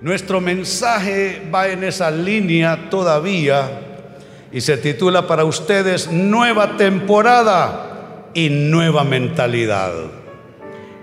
[0.00, 3.80] Nuestro mensaje va en esa línea todavía
[4.52, 9.92] y se titula para ustedes Nueva temporada y nueva mentalidad.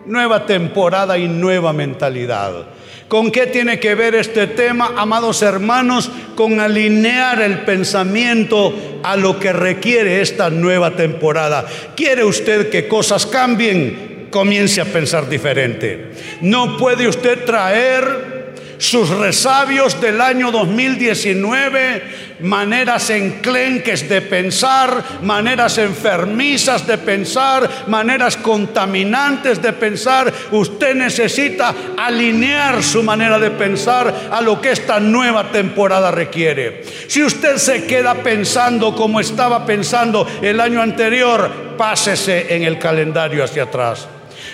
[0.06, 2.68] Nueva temporada y nueva mentalidad.
[3.08, 6.12] ¿Con qué tiene que ver este tema, amados hermanos?
[6.36, 11.66] Con alinear el pensamiento a lo que requiere esta nueva temporada.
[11.96, 14.28] ¿Quiere usted que cosas cambien?
[14.30, 16.12] Comience a pensar diferente.
[16.42, 18.43] No puede usted traer
[18.78, 22.04] sus resabios del año 2019,
[22.42, 30.32] maneras enclenques de pensar, maneras enfermizas de pensar, maneras contaminantes de pensar.
[30.52, 36.84] Usted necesita alinear su manera de pensar a lo que esta nueva temporada requiere.
[37.08, 43.44] Si usted se queda pensando como estaba pensando el año anterior, pásese en el calendario
[43.44, 44.08] hacia atrás.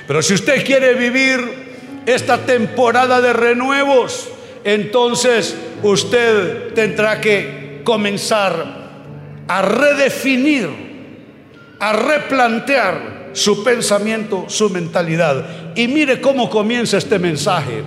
[0.08, 1.69] Pero si usted quiere vivir
[2.14, 4.30] esta temporada de renuevos,
[4.64, 8.80] entonces usted tendrá que comenzar
[9.48, 10.70] a redefinir,
[11.80, 15.74] a replantear su pensamiento, su mentalidad.
[15.76, 17.84] Y mire cómo comienza este mensaje.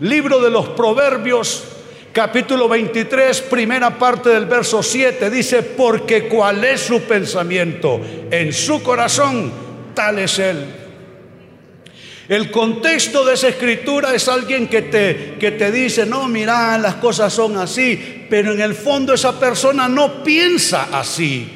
[0.00, 1.64] Libro de los Proverbios,
[2.12, 8.82] capítulo 23, primera parte del verso 7, dice, porque cuál es su pensamiento en su
[8.82, 9.52] corazón,
[9.94, 10.85] tal es él.
[12.28, 16.96] El contexto de esa escritura es alguien que te, que te dice, no, mira, las
[16.96, 21.55] cosas son así, pero en el fondo esa persona no piensa así.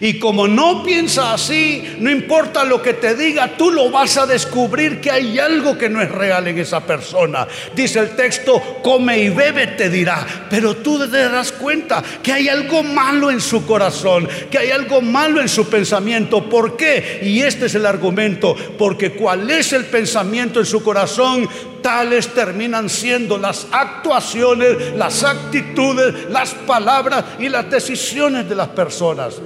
[0.00, 4.26] Y como no piensa así, no importa lo que te diga, tú lo vas a
[4.26, 7.46] descubrir que hay algo que no es real en esa persona.
[7.74, 12.48] Dice el texto, come y bebe, te dirá, pero tú te darás cuenta que hay
[12.48, 16.48] algo malo en su corazón, que hay algo malo en su pensamiento.
[16.48, 17.20] ¿Por qué?
[17.22, 21.48] Y este es el argumento, porque cuál es el pensamiento en su corazón,
[21.82, 29.36] tales terminan siendo las actuaciones, las actitudes, las palabras y las decisiones de las personas.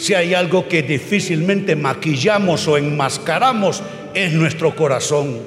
[0.00, 3.82] Si hay algo que difícilmente maquillamos o enmascaramos,
[4.14, 5.40] es nuestro corazón,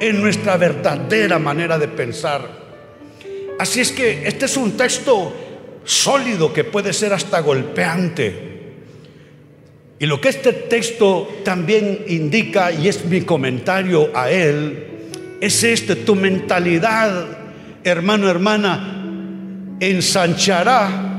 [0.00, 2.42] es nuestra verdadera manera de pensar.
[3.56, 5.32] Así es que este es un texto
[5.84, 8.50] sólido que puede ser hasta golpeante.
[10.00, 14.86] Y lo que este texto también indica, y es mi comentario a él,
[15.40, 17.26] es este, tu mentalidad,
[17.84, 19.04] hermano, hermana,
[19.78, 21.09] ensanchará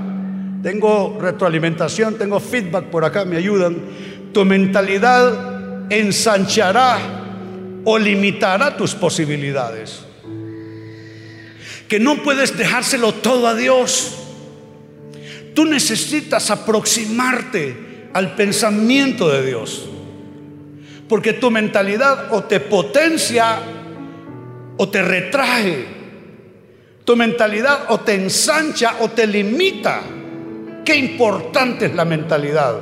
[0.61, 3.77] tengo retroalimentación, tengo feedback por acá, me ayudan.
[4.33, 6.99] Tu mentalidad ensanchará
[7.83, 10.01] o limitará tus posibilidades.
[11.87, 14.17] Que no puedes dejárselo todo a Dios.
[15.53, 19.89] Tú necesitas aproximarte al pensamiento de Dios.
[21.09, 23.59] Porque tu mentalidad o te potencia
[24.77, 25.85] o te retrae.
[27.03, 30.01] Tu mentalidad o te ensancha o te limita.
[30.85, 32.75] Qué importante es la mentalidad.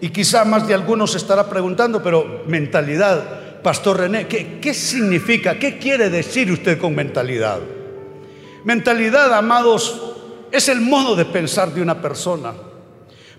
[0.00, 5.58] Y quizá más de algunos se estará preguntando, pero mentalidad, Pastor René, ¿qué, ¿qué, significa?
[5.58, 7.58] ¿Qué quiere decir usted con mentalidad?
[8.64, 10.00] Mentalidad, amados,
[10.52, 12.52] es el modo de pensar de una persona.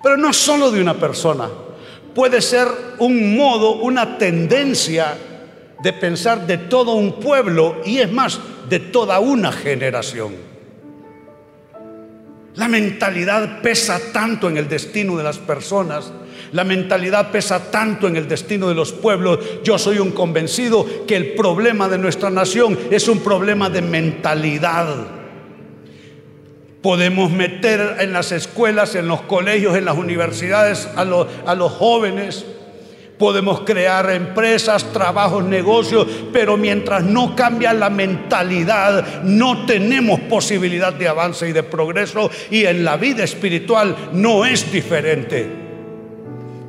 [0.01, 1.49] Pero no solo de una persona.
[2.13, 2.67] Puede ser
[2.99, 5.17] un modo, una tendencia
[5.81, 10.48] de pensar de todo un pueblo y es más, de toda una generación.
[12.59, 16.11] La mentalidad pesa tanto en el destino de las personas.
[16.51, 19.39] La mentalidad pesa tanto en el destino de los pueblos.
[19.63, 25.07] Yo soy un convencido que el problema de nuestra nación es un problema de mentalidad.
[26.81, 32.45] Podemos meter en las escuelas, en los colegios, en las universidades a los, jóvenes
[33.19, 41.09] Podemos crear empresas, trabajos, negocios, pero mientras no cambia la mentalidad, no tenemos posibilidad de
[41.09, 42.31] avance y de progreso.
[42.49, 45.49] Y en la vida espiritual no es diferente.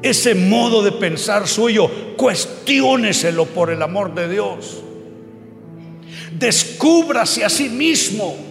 [0.03, 4.83] Ese modo de pensar suyo, cuestióneselo por el amor de Dios.
[6.37, 8.50] Descúbrase a sí mismo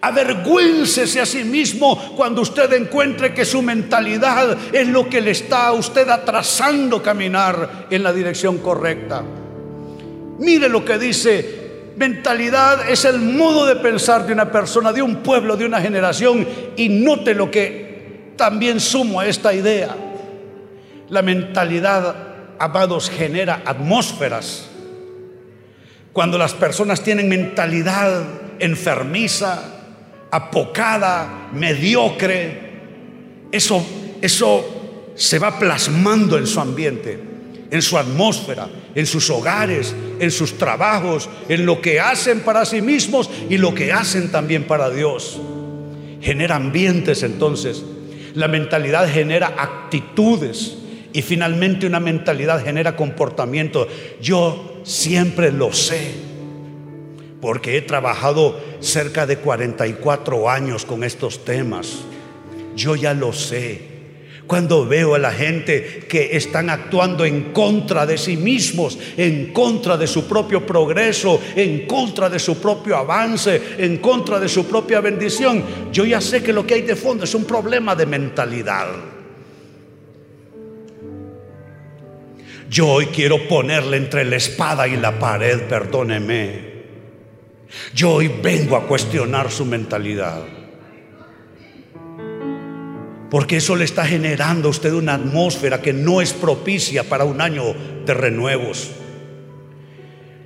[0.00, 5.66] Avergüéncese a sí mismo cuando usted encuentre que su mentalidad es lo que le está
[5.66, 9.24] a usted atrasando caminar en la dirección correcta.
[10.38, 15.16] Mire lo que dice, mentalidad es el modo de pensar de una persona, de un
[15.16, 16.46] pueblo, de una generación.
[16.76, 19.96] Y note lo que también sumo a esta idea.
[21.08, 22.14] La mentalidad,
[22.60, 24.68] amados, genera atmósferas.
[26.12, 28.22] Cuando las personas tienen mentalidad
[28.60, 29.77] enfermiza,
[30.30, 32.68] apocada, mediocre,
[33.50, 33.84] eso,
[34.20, 37.28] eso se va plasmando en su ambiente.
[37.70, 42.80] en su atmósfera, en sus hogares, en sus trabajos, en lo que hacen para sí
[42.80, 45.38] mismos y lo que hacen también para Dios.
[46.22, 47.84] Genera ambientes entonces.
[48.32, 50.78] La mentalidad genera actitudes
[51.12, 53.86] y finalmente una mentalidad genera comportamiento.
[54.22, 56.27] Yo siempre lo sé
[57.40, 61.98] porque he trabajado cerca de 44 años con estos temas.
[62.74, 63.98] Yo ya lo sé.
[64.46, 69.98] Cuando veo a la gente que están actuando en contra de sí mismos, en contra
[69.98, 75.02] de su propio progreso, en contra de su propio avance, en contra de su propia
[75.02, 75.62] bendición,
[75.92, 78.88] yo ya sé que lo que hay de fondo es un problema de mentalidad.
[82.70, 86.67] Yo hoy quiero ponerle entre la espada y la pared, perdóneme.
[87.94, 90.42] Yo hoy vengo a cuestionar su mentalidad.
[93.30, 97.40] Porque eso le está generando a usted una atmósfera que no es propicia para un
[97.40, 97.74] año
[98.06, 98.90] de renuevos.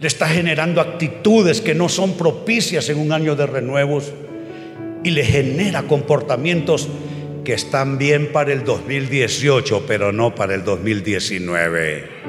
[0.00, 4.12] Le está generando actitudes que no son propicias en un año de renuevos.
[5.04, 6.88] Y le genera comportamientos
[7.44, 12.22] que están bien para el 2018, pero no para el 2019.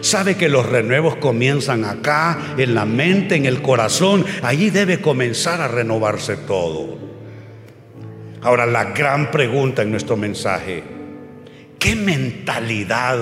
[0.00, 4.24] Sabe que los renuevos comienzan acá, en la mente, en el corazón.
[4.42, 6.98] Allí debe comenzar a renovarse todo.
[8.42, 10.84] Ahora, la gran pregunta en nuestro mensaje,
[11.78, 13.18] ¿qué mentalidad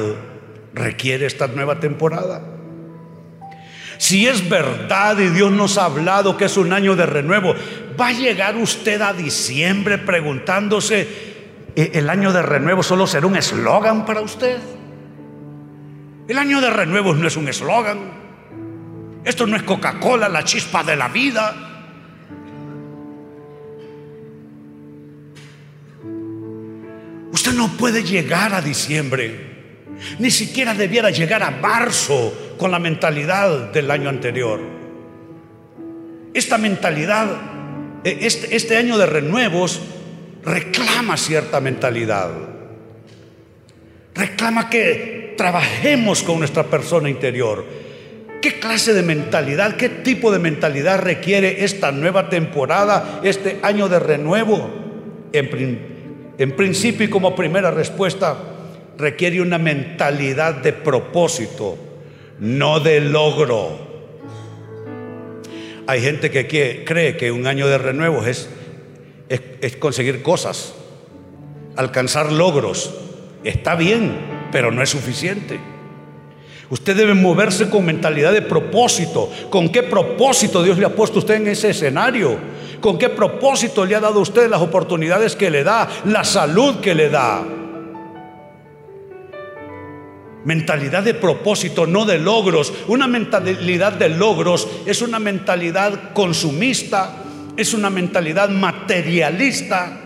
[0.74, 2.42] requiere esta nueva temporada?
[3.96, 7.54] Si es verdad y Dios nos ha hablado que es un año de renuevo,
[7.98, 11.33] ¿va a llegar usted a diciembre preguntándose, ¿e-,
[11.76, 14.58] ¿el año de renuevo solo será un eslogan para usted?
[16.26, 17.98] El año de renuevo no es un eslogan.
[19.24, 21.54] Esto no es Coca-Cola, la chispa de la vida.
[27.32, 29.88] Usted no puede llegar a diciembre,
[30.18, 34.60] ni siquiera debiera llegar a marzo con la mentalidad del año anterior.
[36.32, 37.26] Esta mentalidad,
[38.04, 39.80] e, este, este año de renuevos,
[40.44, 42.30] reclama cierta mentalidad.
[44.14, 47.64] Reclama que trabajemos con nuestra persona interior.
[48.40, 53.98] ¿Qué clase de mentalidad, qué tipo de mentalidad requiere esta nueva temporada, este año de
[53.98, 54.70] renuevo?
[55.32, 58.36] En, principio y como primera respuesta,
[58.98, 61.78] requiere una mentalidad de propósito,
[62.38, 63.94] no de logro.
[65.86, 68.48] Hay gente que cree que un año de renuevo es,
[69.28, 70.74] es, conseguir cosas,
[71.76, 72.92] alcanzar logros.
[73.42, 75.58] Está bien, pero no es suficiente.
[76.70, 79.30] Usted debe moverse con mentalidad de propósito.
[79.50, 82.36] ¿Con qué propósito Dios le ha puesto usted en ese escenario?
[82.80, 86.80] ¿Con qué propósito le ha dado a usted las oportunidades que le da, la salud
[86.80, 87.44] que le da?
[90.44, 92.72] Mentalidad de propósito, no de logros.
[92.88, 97.23] Una mentalidad de logros es una mentalidad consumista,
[97.56, 100.00] es una mentalidad materialista.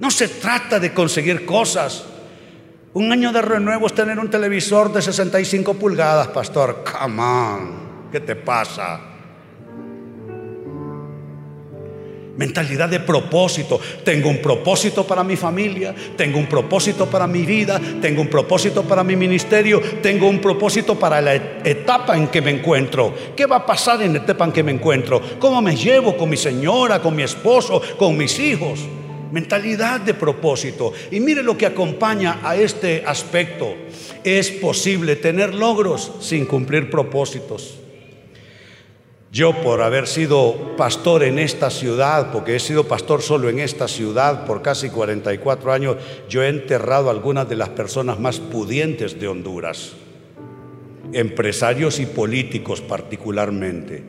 [0.00, 2.04] No se trata de conseguir cosas.
[2.94, 6.84] Un año de renuevo es tener un televisor de 65 pulgadas, pastor.
[6.84, 9.17] Come on, ¿qué te pasa?
[12.38, 13.80] Mentalidad de propósito.
[14.04, 18.84] Tengo un propósito para mi familia, tengo un propósito para mi vida, tengo un propósito
[18.84, 23.12] para mi ministerio, tengo un propósito para la etapa en que me encuentro.
[23.34, 25.20] ¿Qué va a pasar en la etapa en que me encuentro?
[25.40, 28.86] ¿Cómo me llevo con mi señora, con mi esposo, con mis hijos?
[29.32, 30.92] Mentalidad de propósito.
[31.10, 33.74] Y mire lo que acompaña a este aspecto.
[34.22, 37.78] Es posible tener logros sin cumplir propósitos.
[39.30, 43.86] Yo por haber sido pastor en esta ciudad, porque he sido pastor solo en esta
[43.86, 45.96] ciudad por casi 44 años,
[46.30, 49.92] yo he enterrado a algunas de las personas más pudientes de Honduras,
[51.12, 54.02] empresarios y políticos particularmente.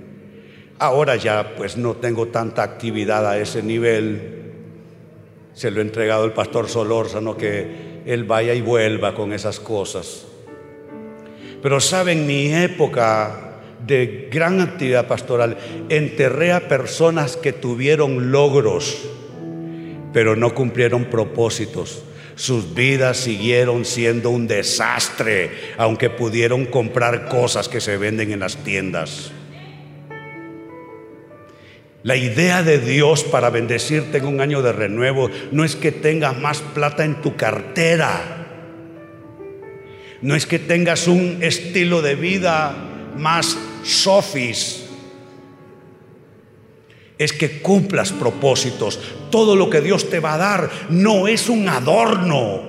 [0.80, 4.54] Ahora ya pues no tengo tanta actividad a ese nivel.
[5.54, 10.26] Se lo he entregado el pastor Solórzano que él vaya y vuelva con esas cosas.
[11.62, 13.49] Pero saben, mi época
[13.86, 15.58] de gran actividad pastoral,
[15.90, 18.98] enterré a personas que tuvieron logros,
[20.14, 22.04] pero no cumplieron propósitos.
[22.36, 28.58] Sus vidas siguieron siendo un desastre, aunque pudieron comprar cosas que se venden en las
[28.58, 29.32] tiendas.
[32.02, 36.38] La idea de Dios para bendecirte en un año de renuevo no es que tengas
[36.38, 38.40] más plata en tu cartera,
[40.22, 42.74] no es que tengas un estilo de vida
[43.18, 44.86] más sofis.
[47.18, 49.00] Es que cumplas propósitos.
[49.30, 52.68] Todo lo que Dios te va a dar no es un adorno.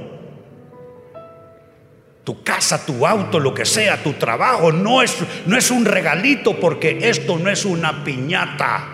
[2.23, 6.61] tu casa, tu auto, lo que sea, tu trabajo, no es, no es un regalito
[6.61, 8.87] porque esto no es una piñata.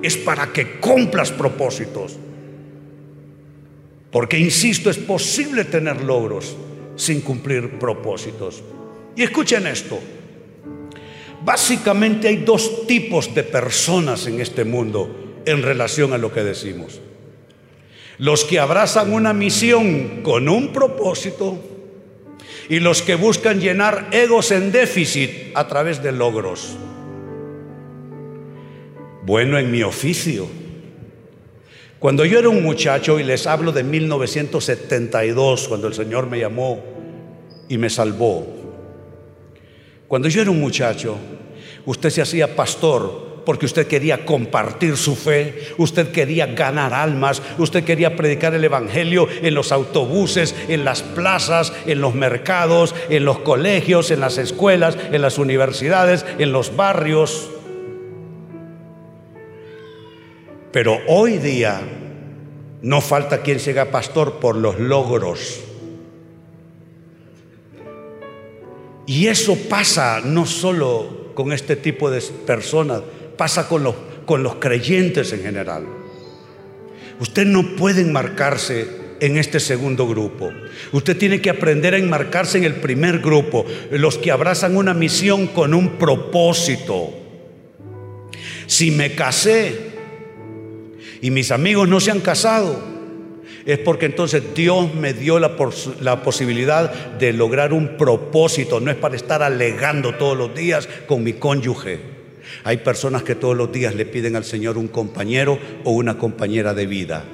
[0.00, 2.16] Es para que cumplas propósitos.
[4.10, 6.56] Porque, insisto, es posible tener logros
[6.96, 8.62] sin cumplir propósitos.
[9.14, 9.98] Y escuchen esto.
[11.44, 17.00] Básicamente hay dos tipos de personas en este mundo en relación a lo que decimos.
[18.18, 21.58] Los que abrazan una misión con un propósito
[22.68, 26.76] y los que buscan llenar egos en déficit a través de logros.
[29.24, 30.48] Bueno, en mi oficio,
[31.98, 36.82] cuando yo era un muchacho, y les hablo de 1972, cuando el Señor me llamó
[37.68, 38.57] y me salvó,
[40.08, 41.16] cuando yo era un muchacho,
[41.84, 47.82] usted se hacía pastor porque usted quería compartir su fe, usted quería ganar almas, usted
[47.84, 53.38] quería predicar el Evangelio en los autobuses, en las plazas, en los mercados, en los
[53.38, 57.48] colegios, en las escuelas, en las universidades, en los barrios.
[60.72, 61.80] Pero hoy día
[62.82, 65.67] no falta quien se haga pastor por los logros.
[69.08, 73.00] Y eso pasa no solo con este tipo de personas,
[73.38, 73.94] pasa con los,
[74.26, 75.86] con los creyentes en general.
[77.18, 78.86] Usted no puede enmarcarse
[79.20, 80.52] en este segundo grupo.
[80.92, 85.46] Usted tiene que aprender a enmarcarse en el primer grupo, los que abrazan una misión
[85.46, 87.08] con un propósito.
[88.66, 89.88] Si me casé
[91.22, 92.97] y mis amigos no se han casado,
[93.68, 95.54] es porque entonces Dios me dio la,
[96.22, 101.34] posibilidad de lograr un propósito, no es para estar alegando todos los días con mi
[101.34, 102.00] cónyuge.
[102.64, 106.72] Hay personas que todos los días le piden al Señor un compañero o una compañera
[106.72, 107.24] de vida.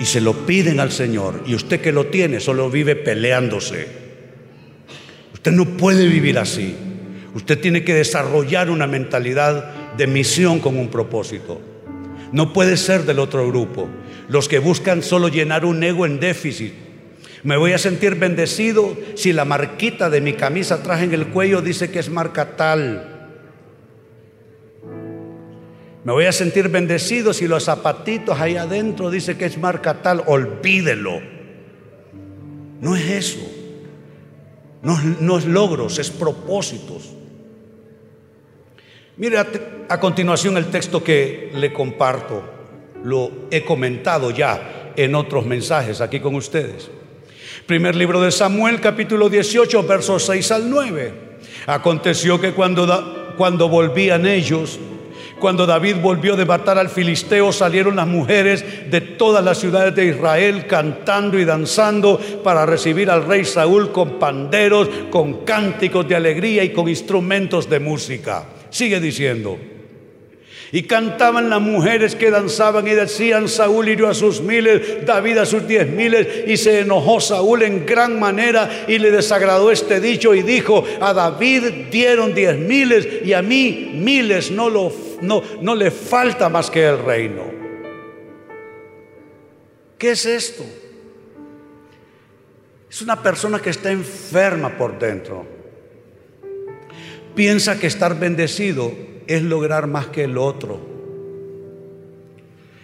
[0.00, 1.44] Y se lo piden al Señor.
[1.46, 3.86] Y usted que lo tiene solo vive peleándose.
[5.34, 6.74] Usted no puede vivir así.
[7.36, 11.60] Usted tiene que desarrollar una mentalidad de misión con un propósito.
[12.32, 13.88] No puede ser del otro grupo.
[14.28, 16.72] Los que buscan solo llenar un ego en déficit.
[17.42, 21.60] Me voy a sentir bendecido si la marquita de mi camisa atrás en el cuello
[21.60, 23.08] dice que es marca tal.
[26.04, 30.22] Me voy a sentir bendecido si los zapatitos ahí adentro dice que es marca tal,
[30.26, 31.20] olvídelo.
[32.80, 33.40] No es eso.
[34.82, 37.14] No, es logros, es propósitos.
[39.16, 39.38] Mire
[39.88, 42.61] a continuación el texto que le comparto.
[43.04, 46.90] Lo he comentado ya en otros mensajes aquí con ustedes.
[47.66, 51.12] Primer libro de Samuel, capítulo 18, versos 6 al 9.
[51.66, 54.78] Aconteció que cuando, cuando volvían ellos,
[55.38, 60.06] cuando David volvió de matar al filisteo, salieron las mujeres de todas las ciudades de
[60.06, 66.62] Israel cantando y danzando para recibir al rey Saúl con panderos, con cánticos de alegría
[66.62, 68.44] y con instrumentos de música.
[68.70, 69.58] Sigue diciendo.
[70.74, 75.44] Y cantaban las mujeres que danzaban y decían, Saúl hirió a sus miles, David a
[75.44, 80.34] sus diez miles, y se enojó Saúl en gran manera y le desagradó este dicho
[80.34, 84.80] y dijo, a David dieron diez miles y a mí miles, no,
[85.20, 87.42] no le falta más que el reino.
[89.98, 90.64] ¿Qué es esto?
[92.90, 95.46] Es una persona que está enferma por dentro.
[97.34, 100.80] Piensa que estar bendecido es lograr más que el otro.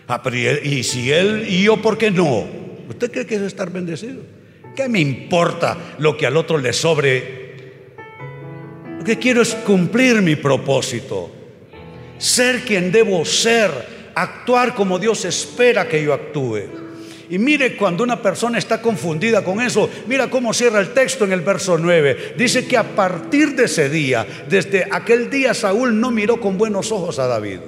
[0.09, 0.23] Ah,
[0.63, 2.45] y, si él y yo, ¿por qué no?
[2.89, 4.23] ¿Usted cree que es estar bendecido?
[4.75, 7.57] ¿Qué me importa lo que al otro le sobre?
[8.99, 11.31] Lo que quiero es cumplir mi propósito,
[12.17, 13.71] ser quien debo ser,
[14.15, 16.88] actuar como Dios espera que yo actúe.
[17.31, 21.33] Y mire cuando una persona está confundida con eso, mira cómo cierra el texto en
[21.33, 22.35] el verso 9.
[22.37, 26.91] Dice que a partir de ese día, desde aquel día Saúl no miró con buenos
[26.91, 27.59] ojos a David.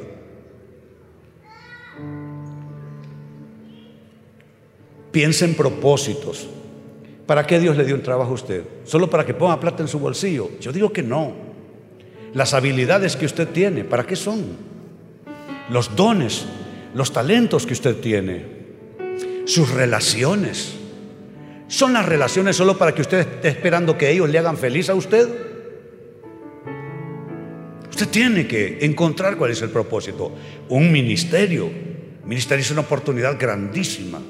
[5.13, 6.49] Piensa en propósitos.
[7.27, 8.65] ¿Para qué Dios le dio un trabajo a usted?
[8.85, 10.51] ¿Solo para que ponga plata en su bolsillo?
[10.61, 11.33] Yo digo que no.
[12.33, 14.45] Las habilidades que usted tiene, ¿para qué son?
[15.69, 16.47] Los dones,
[16.95, 18.60] los talentos que usted tiene
[19.51, 20.77] sus relaciones.
[21.67, 24.95] ¿Son las relaciones solo para que usted esté esperando que ellos le hagan feliz a
[24.95, 25.29] usted?
[27.91, 30.33] Usted tiene que encontrar cuál es el propósito.
[30.69, 31.67] Un ministerio.
[31.67, 34.21] Un ministerio es una oportunidad grandísima.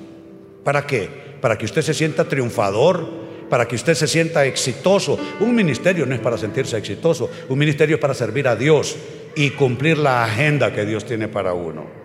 [0.65, 1.09] ¿Para qué?
[1.41, 3.07] Para que usted se sienta triunfador,
[3.51, 5.19] para que usted se sienta exitoso.
[5.41, 8.97] Un ministerio no es para sentirse exitoso, un ministerio es para servir a Dios
[9.35, 12.00] y cumplir la agenda que Dios tiene para uno.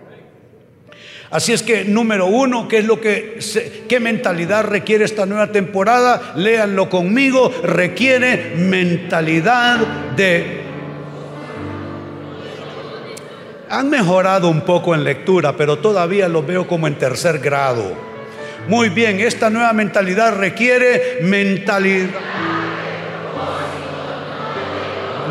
[1.30, 3.38] Así es que, número uno, ¿qué es lo que,
[3.88, 6.34] qué mentalidad requiere esta nueva temporada?
[6.36, 9.78] Léanlo conmigo, requiere mentalidad
[10.16, 10.64] de...
[13.68, 17.92] Han mejorado un poco en lectura, pero todavía lo veo como en tercer grado.
[18.68, 22.10] Muy bien, esta nueva mentalidad requiere mentalidad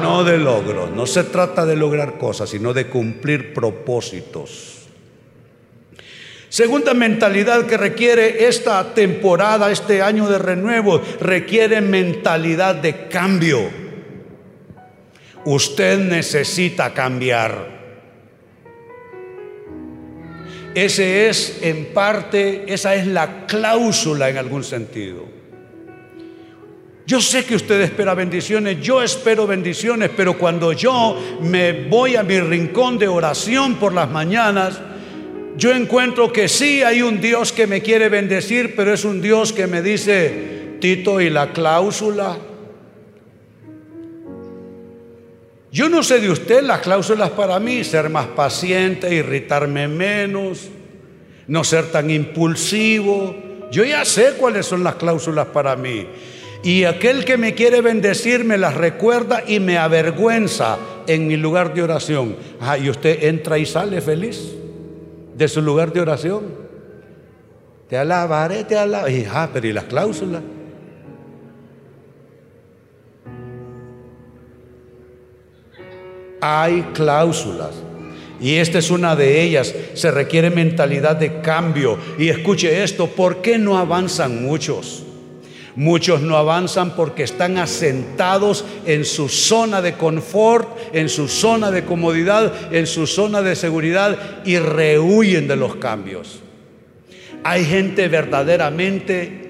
[0.06, 0.88] no de logro.
[0.88, 4.75] No se trata de lograr cosas, sino de cumplir propósitos.
[6.50, 13.70] Segunda mentalidad que requiere esta temporada, este año de renuevo, requiere mentalidad de cambio.
[15.46, 17.76] Usted necesita cambiar.
[20.74, 25.26] Ese es en parte, esa es la cláusula en algún sentido.
[27.08, 32.24] Yo sé que usted espera bendiciones, yo espero bendiciones, pero cuando yo me voy a
[32.24, 34.82] mi rincón de oración por las mañanas,
[35.58, 39.54] yo encuentro que sí hay un Dios que me quiere bendecir, pero es un Dios
[39.54, 42.38] que me dice, Tito, ¿y la cláusula?
[45.72, 50.68] Yo no sé de usted, las cláusulas para mí, ser más paciente, irritarme menos,
[51.48, 53.36] no ser tan impulsivo.
[53.72, 56.06] Yo ya sé cuáles son las cláusulas para mí.
[56.64, 61.74] Y aquel que me quiere bendecir me las recuerda y me avergüenza en mi lugar
[61.74, 62.36] de oración.
[62.60, 64.65] Ah, y usted entra y sale feliz
[65.36, 66.44] de su lugar de oración.
[67.90, 69.28] Te alabaré, te alabaré.
[69.32, 70.42] Ah, pero ¿y las cláusulas?
[76.42, 77.72] Hay cláusulas.
[78.40, 79.74] Y esta es una de ellas.
[79.94, 81.98] Se requiere mentalidad de cambio.
[82.18, 85.05] Y escuche esto, ¿por qué no avanzan muchos?
[85.76, 91.84] Muchos no avanzan porque están asentados en su zona de confort, en su zona de
[91.84, 96.40] comodidad, en su zona de seguridad y rehuyen de los cambios.
[97.44, 99.44] Hay gente verdaderamente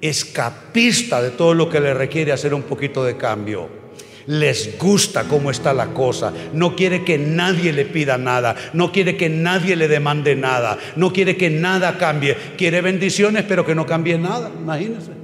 [0.00, 3.82] escapista de todo lo que le requiere hacer un poquito de cambio.
[4.26, 9.16] Les gusta cómo está la cosa, no quiere que nadie le pida nada, no quiere
[9.16, 13.84] que nadie le demande nada, no quiere que nada cambie, quiere bendiciones pero que no
[13.84, 15.22] cambie nada, imagínense.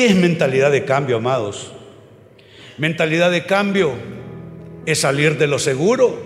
[0.00, 1.74] ¿Qué es mentalidad de cambio, amados?
[2.78, 3.92] Mentalidad de cambio
[4.86, 6.18] es salir de lo seguro.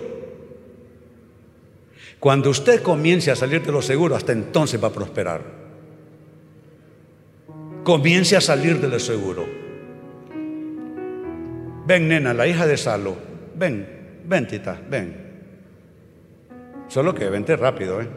[2.21, 5.41] Cuando usted comience a salir de lo seguro, hasta entonces va a prosperar.
[7.83, 9.45] Comience a salir de lo seguro.
[11.85, 13.17] Ven, nena, la hija de Salo.
[13.55, 15.17] Ven, ven, tita, ven.
[16.87, 18.07] Solo que vente rápido, ¿eh?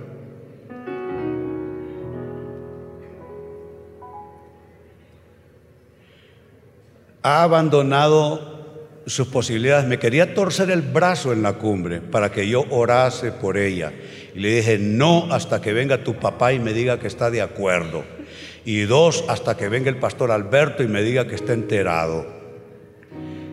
[7.22, 8.59] Ha abandonado
[9.07, 9.87] sus posibilidades.
[9.87, 13.92] Me quería torcer el brazo en la cumbre para que yo orase por ella.
[14.35, 17.42] Y le dije, no hasta que venga tu papá y me diga que está de
[17.42, 18.04] acuerdo.
[18.64, 22.26] Y dos, hasta que venga el pastor Alberto y me diga que está enterado.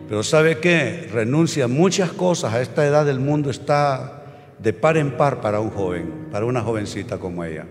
[0.08, 1.08] Pero ¿sabe qué?
[1.12, 2.54] Renuncia a muchas cosas.
[2.54, 4.24] A esta edad del mundo está
[4.58, 7.66] de par en par para un joven, para una jovencita como ella.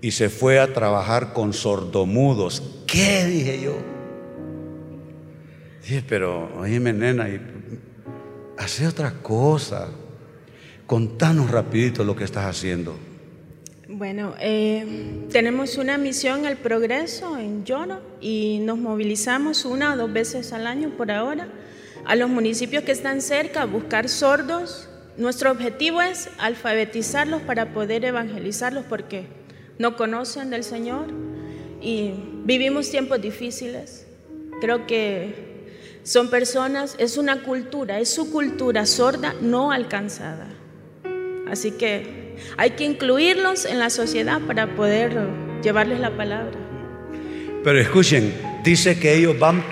[0.00, 2.62] Y se fue a trabajar con sordomudos.
[2.86, 3.26] ¿Qué?
[3.26, 3.97] Dije yo.
[5.88, 7.40] Sí, pero oíme, nena, y
[8.58, 9.88] hace otra cosa.
[10.86, 12.94] Contanos rapidito lo que estás haciendo.
[13.88, 20.12] Bueno, eh, tenemos una misión al progreso en Lloro y nos movilizamos una o dos
[20.12, 21.48] veces al año por ahora
[22.04, 24.90] a los municipios que están cerca a buscar sordos.
[25.16, 29.24] Nuestro objetivo es alfabetizarlos para poder evangelizarlos porque
[29.78, 31.06] no conocen del Señor
[31.80, 32.12] y
[32.44, 34.06] vivimos tiempos difíciles.
[34.60, 35.47] Creo que
[36.08, 40.46] son personas, es una cultura, es su cultura sorda no alcanzada.
[41.50, 45.28] Así que hay que incluirlos en la sociedad para poder
[45.62, 46.56] llevarles la palabra.
[47.62, 48.32] Pero escuchen,
[48.64, 49.62] dice que ellos van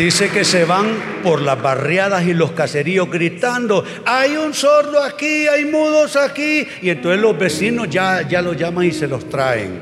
[0.00, 5.46] Dice que se van por las barriadas y los caseríos gritando, hay un sordo aquí,
[5.46, 6.66] hay mudos aquí.
[6.80, 9.78] Y entonces los vecinos ya, ya los llaman y se los traen.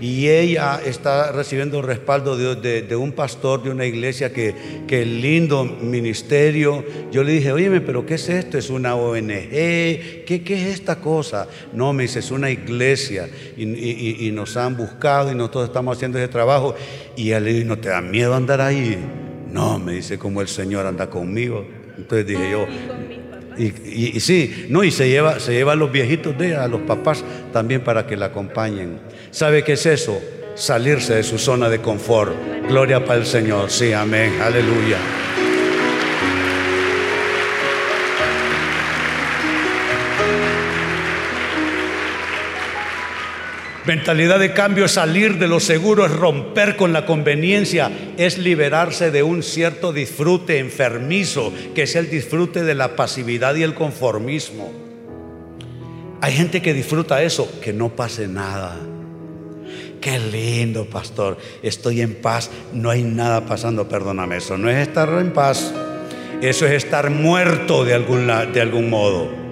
[0.00, 4.54] Y ella está recibiendo respaldo de, un pastor de una iglesia que,
[4.86, 6.84] que lindo ministerio.
[7.10, 8.58] Yo le dije, oye, pero ¿qué es esto?
[8.58, 9.50] ¿Es una ONG?
[9.50, 11.48] ¿Qué, qué es esta cosa?
[11.72, 13.28] No, me dice, es una iglesia.
[13.56, 16.76] Y, nos han buscado y nosotros estamos haciendo ese trabajo.
[17.16, 19.25] Y ella le dijo, ¿no te da miedo andar ahí?
[19.50, 21.66] No, me dice, como el Señor anda conmigo.
[21.96, 22.66] Entonces dije yo,
[23.56, 26.82] y, y, sí, no, y se lleva, se lleva a los viejitos de a los
[26.82, 28.98] papás también para que la acompañen.
[29.30, 30.20] ¿Sabe qué es eso?
[30.56, 32.32] salirse de su zona de confort.
[32.68, 33.70] Gloria para el Señor.
[33.70, 34.40] Sí, amén.
[34.40, 34.98] Aleluya.
[43.86, 49.12] Mentalidad de cambio es salir de lo seguro, es romper con la conveniencia, es liberarse
[49.12, 54.72] de un cierto disfrute enfermizo, que es el disfrute de la pasividad y el conformismo.
[56.20, 58.76] Hay gente que disfruta eso, que no pase nada.
[60.00, 61.38] Qué lindo, pastor.
[61.62, 62.50] Estoy en paz.
[62.72, 64.38] No hay nada pasando, perdóname.
[64.38, 65.72] Eso no es estar en paz.
[66.42, 67.92] Eso es estar muerto de
[68.52, 69.45] de algún modo.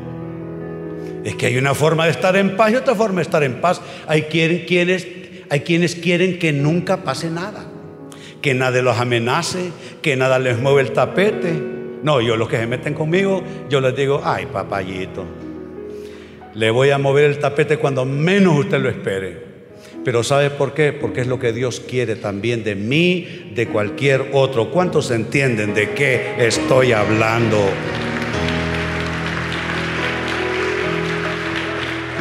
[1.25, 3.61] Es que hay una forma de estar en paz y otra forma de estar en
[3.61, 3.81] paz.
[4.07, 5.09] Hay, quienes,
[5.49, 7.65] hay quienes quieren que nunca pase nada,
[8.43, 9.71] que nadie los amenace,
[10.03, 11.55] que nada les mueve el tapete.
[12.03, 15.25] No, yo los que se meten conmigo, yo les digo, ay papayito,
[16.55, 19.55] le voy a mover el tapete cuando menos usted lo espere.
[20.05, 20.93] Pero ¿sabe por qué?
[20.93, 24.71] Porque es lo que Dios quiere también de mí, de cualquier otro.
[24.71, 27.59] ¿Cuántos entienden de qué estoy hablando?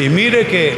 [0.03, 0.73] Y mire que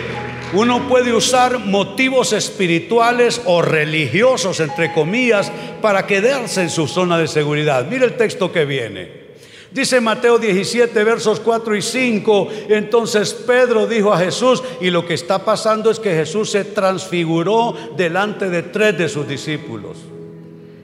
[0.54, 7.28] uno puede usar motivos espirituales o religiosos, entre comillas, para quedarse en su zona de
[7.28, 7.88] seguridad.
[7.90, 9.26] Mire el texto que viene.
[9.72, 12.50] Dice Mateo 17, versos 4 y 5.
[12.70, 17.76] Entonces Pedro dijo a Jesús, y lo que está pasando es que Jesús se transfiguró
[17.98, 19.98] delante de tres de sus discípulos.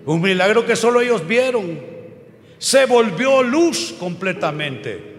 [0.08, 1.80] Un milagro que solo ellos vieron.
[2.58, 5.11] Se volvió luz completamente.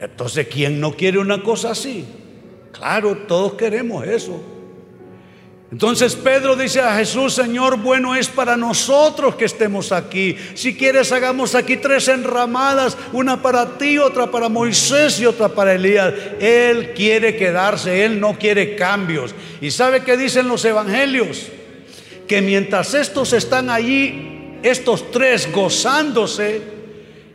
[0.00, 2.04] Entonces, ¿quién no quiere una cosa así?
[2.72, 4.40] Claro, todos queremos eso.
[5.74, 10.36] Entonces Pedro dice a Jesús, Señor, bueno es para nosotros que estemos aquí.
[10.54, 15.74] Si quieres, hagamos aquí tres enramadas, una para ti, otra para Moisés y otra para
[15.74, 16.14] Elías.
[16.38, 19.34] Él quiere quedarse, él no quiere cambios.
[19.60, 21.48] ¿Y sabe qué dicen los evangelios?
[22.28, 26.62] Que mientras estos están allí, estos tres gozándose,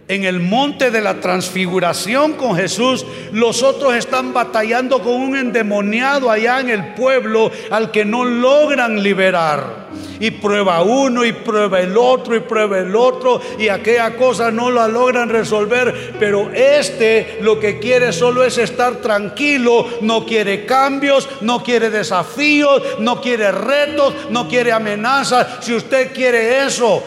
[0.10, 6.32] en el monte de la transfiguración con Jesús, los otros están batallando con un endemoniado
[6.32, 9.88] allá en el pueblo al que no logran liberar.
[10.20, 14.72] Y prueba uno y prueba el otro y prueba el otro y aquella cosa no
[14.72, 16.16] la logran resolver.
[16.20, 22.82] Pero este lo que quiere solo es estar tranquilo, no quiere cambios, no quiere desafíos,
[23.00, 25.64] no quiere retos, no quiere amenazas.
[25.64, 27.02] Si usted quiere eso,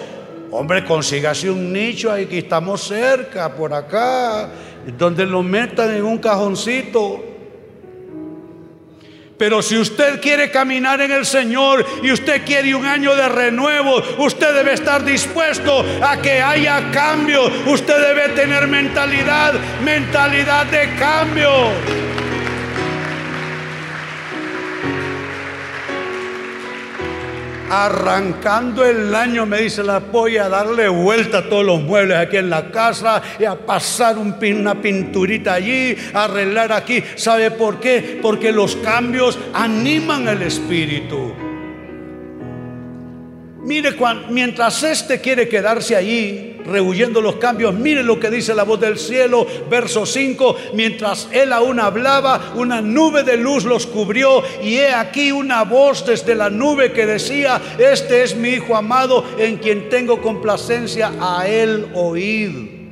[0.55, 4.51] Hombre, consígase un nicho, ahí que estamos cerca, por acá,
[4.99, 7.25] donde lo metan en un cajoncito.
[9.39, 14.03] Pero si usted quiere caminar en el Señor y usted quiere un año de renuevo,
[14.19, 17.51] usted debe estar dispuesto a que haya cambio.
[17.67, 21.51] Usted debe tener mentalidad, mentalidad de cambio.
[27.73, 32.37] Arrancando el año, me dice la polla, a darle vuelta a todos los muebles aquí
[32.37, 37.03] en la casa y a pasar un una pinturita allí, a arreglar aquí.
[37.17, 38.19] ¿Sabe por qué?
[38.21, 41.33] Porque los cambios animan el espíritu.
[43.63, 43.97] Mire,
[44.29, 48.99] mientras este quiere quedarse allí, rehuyendo los cambios, mire lo que dice la voz del
[48.99, 54.93] cielo, verso 5, mientras él aún hablaba, una nube de luz los cubrió y he
[54.93, 59.89] aquí una voz desde la nube que decía, este es mi Hijo amado en quien
[59.89, 62.83] tengo complacencia, a él oíd.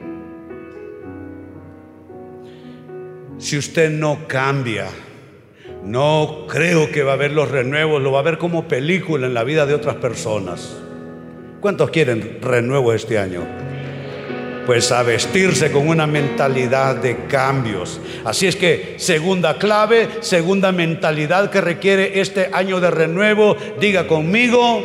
[3.39, 4.87] Si usted no cambia,
[5.85, 9.35] no creo que va a haber los renuevos, lo va a ver como película en
[9.35, 10.77] la vida de otras personas.
[11.61, 13.43] ¿Cuántos quieren renuevo este año?
[14.65, 18.01] Pues a vestirse con una mentalidad de cambios.
[18.25, 24.83] Así es que segunda clave, segunda mentalidad que requiere este año de renuevo, diga conmigo.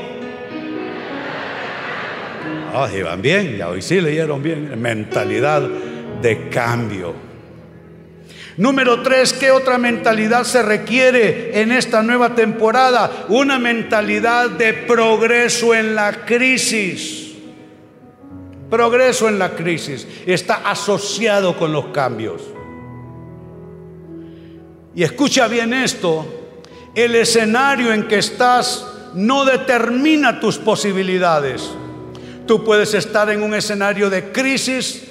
[2.74, 4.82] Ah, van bien, ya hoy sí leyeron bien.
[4.82, 5.62] Mentalidad
[6.22, 7.25] de cambio.
[8.58, 13.26] Número tres, ¿qué otra mentalidad se requiere en esta nueva temporada?
[13.28, 17.34] Una mentalidad de progreso en la crisis.
[18.70, 22.42] Progreso en la crisis está asociado con los cambios.
[24.96, 26.26] Y escucha bien esto,
[26.96, 31.70] el escenario en que estás no determina tus posibilidades.
[32.48, 35.04] Tú puedes estar en un escenario de crisis,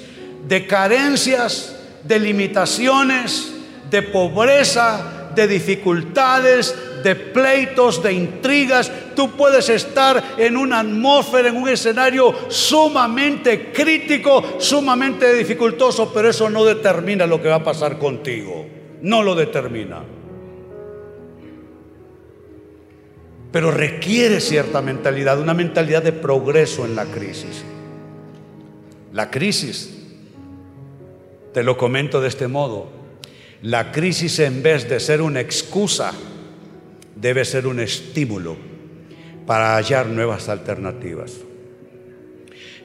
[0.47, 1.74] de carencias,
[2.07, 3.53] de limitaciones,
[3.89, 8.91] de pobreza, de dificultades, de pleitos, de intrigas.
[9.15, 16.49] Tú puedes estar en una atmósfera, en un escenario sumamente crítico, sumamente dificultoso, pero eso
[16.49, 18.65] no determina lo que va a pasar contigo.
[19.01, 20.15] No lo determina.
[23.55, 27.63] pero requiere cierta mentalidad, una mentalidad de progreso en la crisis.
[29.13, 30.04] La crisis,
[31.55, 32.89] te lo comento de este modo,
[33.61, 36.11] la crisis en vez de ser una excusa,
[37.15, 38.57] debe ser un estímulo
[39.47, 41.37] para hallar nuevas alternativas.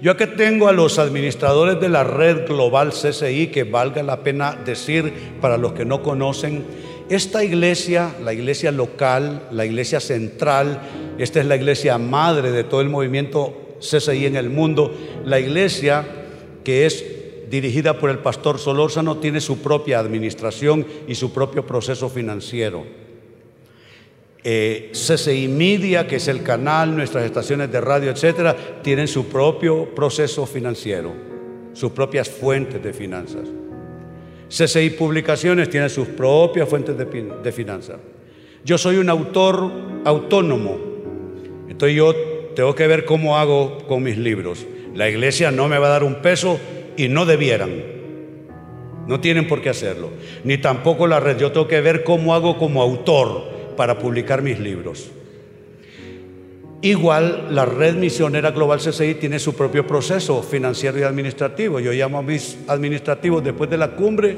[0.00, 4.54] Yo aquí tengo a los administradores de la red global CCI, que valga la pena
[4.54, 6.62] decir para los que no conocen,
[7.09, 10.80] esta iglesia, la iglesia local, la iglesia central,
[11.18, 16.06] esta es la iglesia madre de todo el movimiento CCI en el mundo, la iglesia
[16.62, 17.19] que es
[17.51, 22.85] dirigida por el pastor Solórzano tiene su propia administración y su propio proceso financiero.
[24.43, 29.95] Eh, CCI Media, que es el canal, nuestras estaciones de radio, etcétera, tienen su propio
[29.95, 31.13] proceso financiero,
[31.75, 33.49] sus propias fuentes de finanzas.
[34.49, 37.99] CCI Publicaciones tiene sus propias fuentes de, de finanzas.
[38.65, 39.71] Yo soy un autor
[40.05, 40.79] autónomo,
[41.69, 42.15] entonces yo
[42.55, 44.67] tengo que ver cómo hago con mis libros.
[44.95, 46.59] La iglesia no me va a dar un peso
[46.96, 47.70] y no debieran.
[49.07, 50.11] No tienen por qué hacerlo.
[50.44, 51.38] Ni tampoco la red.
[51.38, 55.11] Yo tengo que ver cómo hago como autor para publicar mis libros.
[56.83, 61.79] Igual la red misionera global CCI tiene su propio proceso financiero y administrativo.
[61.79, 64.37] Yo llamo a mis administrativos después de la cumbre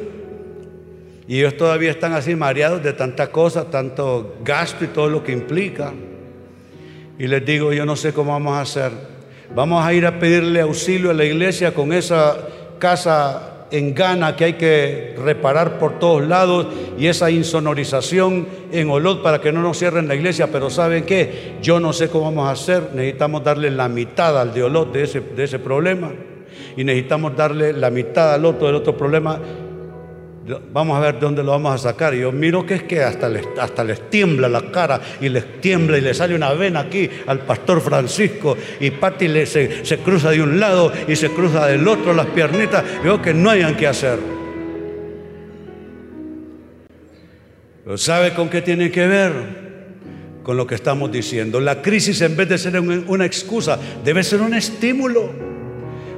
[1.28, 5.32] y ellos todavía están así mareados de tanta cosa, tanto gasto y todo lo que
[5.32, 5.92] implica.
[7.18, 9.11] Y les digo, yo no sé cómo vamos a hacer.
[9.54, 12.36] Vamos a ir a pedirle auxilio a la iglesia con esa
[12.78, 19.22] casa en gana que hay que reparar por todos lados y esa insonorización en Olot
[19.22, 20.48] para que no nos cierren la iglesia.
[20.50, 21.56] Pero ¿saben qué?
[21.60, 22.90] Yo no sé cómo vamos a hacer.
[22.94, 26.12] Necesitamos darle la mitad al de Olot de ese, de ese problema
[26.74, 29.38] y necesitamos darle la mitad al otro del otro problema
[30.72, 32.14] Vamos a ver de dónde lo vamos a sacar.
[32.14, 35.60] Y yo miro que es que hasta les, hasta les tiembla la cara y les
[35.60, 40.30] tiembla y le sale una vena aquí al pastor Francisco y Pati se, se, cruza
[40.30, 42.84] de un lado y se cruza del otro las piernitas.
[43.04, 44.18] Veo que no hayan que hacer.
[47.96, 49.32] ¿sabe con qué tiene que ver?
[50.42, 51.60] Con lo que estamos diciendo.
[51.60, 55.51] La crisis en vez de ser una excusa, debe ser un estímulo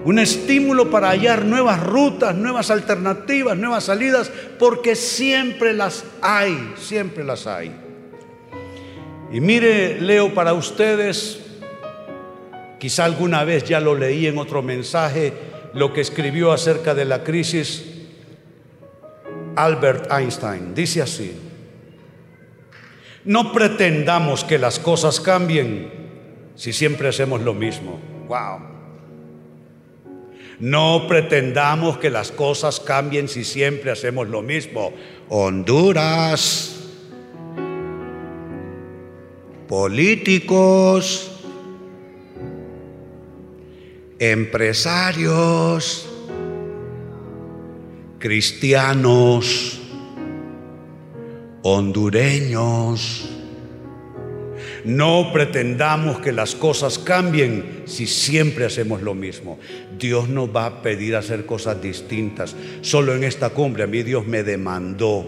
[0.04, 7.24] un estímulo para hallar nuevas rutas, nuevas alternativas, nuevas salidas, porque siempre las hay, siempre
[7.24, 7.74] las hay.
[9.32, 11.40] Y mire, leo para ustedes,
[12.78, 15.32] quizá alguna vez ya lo leí en otro mensaje,
[15.72, 17.84] lo que escribió acerca de la crisis
[19.56, 20.74] Albert Einstein.
[20.74, 21.32] Dice así,
[23.24, 25.90] no pretendamos que las cosas cambien
[26.56, 27.98] si siempre hacemos lo mismo.
[28.28, 28.73] Wow.
[30.60, 34.92] No pretendamos que las cosas cambien si siempre hacemos lo mismo.
[35.28, 36.74] Honduras,
[39.68, 41.30] políticos,
[44.18, 46.08] empresarios,
[48.18, 49.80] cristianos,
[51.62, 53.33] hondureños,
[54.84, 59.58] no pretendamos que las cosas cambien si siempre hacemos lo mismo.
[59.98, 62.54] Dios nos va a pedir hacer cosas distintas.
[62.82, 65.24] Solo en esta cumbre a mí Dios me demandó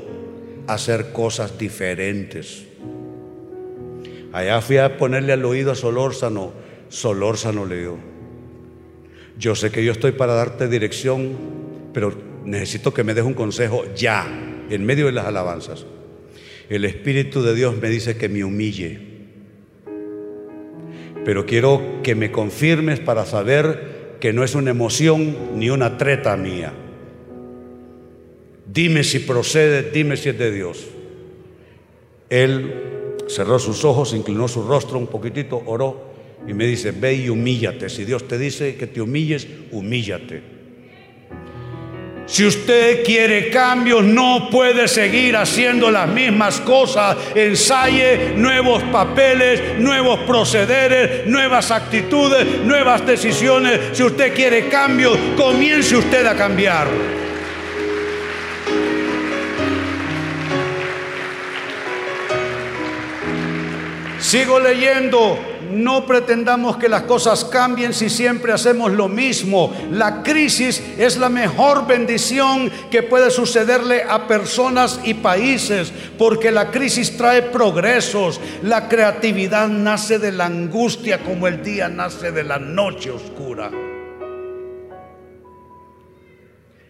[0.67, 2.65] hacer cosas diferentes.
[4.33, 6.53] Allá fui a ponerle al oído a Solórzano.
[6.91, 7.97] Solórzano le dio.
[9.39, 11.37] Yo sé que yo estoy para darte dirección,
[11.95, 12.15] pero
[12.45, 14.27] necesito que me des un consejo ya,
[14.69, 15.87] en medio de las alabanzas.
[16.69, 19.16] El Espíritu de Dios me dice que me humille
[21.27, 26.37] pero quiero que me confirmes para saber que no es una emoción ni una treta
[26.37, 26.73] mía.
[28.65, 30.87] Dime si procede, dime si es de Dios.
[32.31, 36.13] Él cerró sus ojos, inclinó su rostro un poquitito, oró
[36.47, 37.89] y me dice, ve y humíllate.
[37.89, 40.56] Si Dios te dice que te humilles, humíllate.
[42.27, 47.17] Si usted quiere cambios, no puede seguir haciendo las mismas cosas.
[47.35, 53.81] Ensaye nuevos papeles, nuevos procederes, nuevas actitudes, nuevas decisiones.
[53.93, 56.89] Si usted quiere cambios, comience usted a cambiar.
[64.27, 65.39] Sigo leyendo
[65.71, 69.73] no pretendamos que las cosas cambien si siempre hacemos lo mismo.
[69.93, 76.73] La crisis es la mejor bendición que puede sucederle a personas y países, porque la
[76.73, 78.41] crisis trae progresos.
[78.65, 83.71] La creatividad nace de la angustia como el día nace de la noche oscura.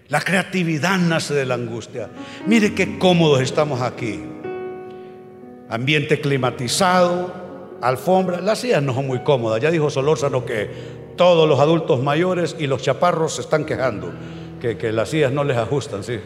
[0.08, 2.08] La creatividad nace de la angustia.
[2.46, 4.22] Mire qué cómodos estamos aquí.
[5.68, 8.40] Ambiente climatizado, alfombra.
[8.40, 9.60] Las sillas no son muy cómodas.
[9.60, 10.70] Ya dijo Solórzano que
[11.16, 14.12] todos los adultos mayores y los chaparros se están quejando,
[14.60, 16.20] que, que las sillas no les ajustan, sí.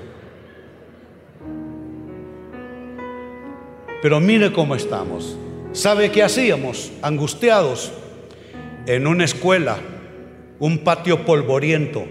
[4.03, 5.37] Pero mire cómo estamos.
[5.73, 6.91] ¿Sabe qué hacíamos?
[7.03, 7.93] Angustiados
[8.87, 9.79] en una escuela,
[10.59, 12.05] un patio polvoriento.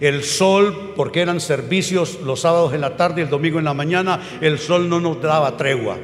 [0.00, 3.74] El sol, porque eran servicios los sábados en la tarde y el domingo en la
[3.74, 5.96] mañana, el sol no nos daba tregua.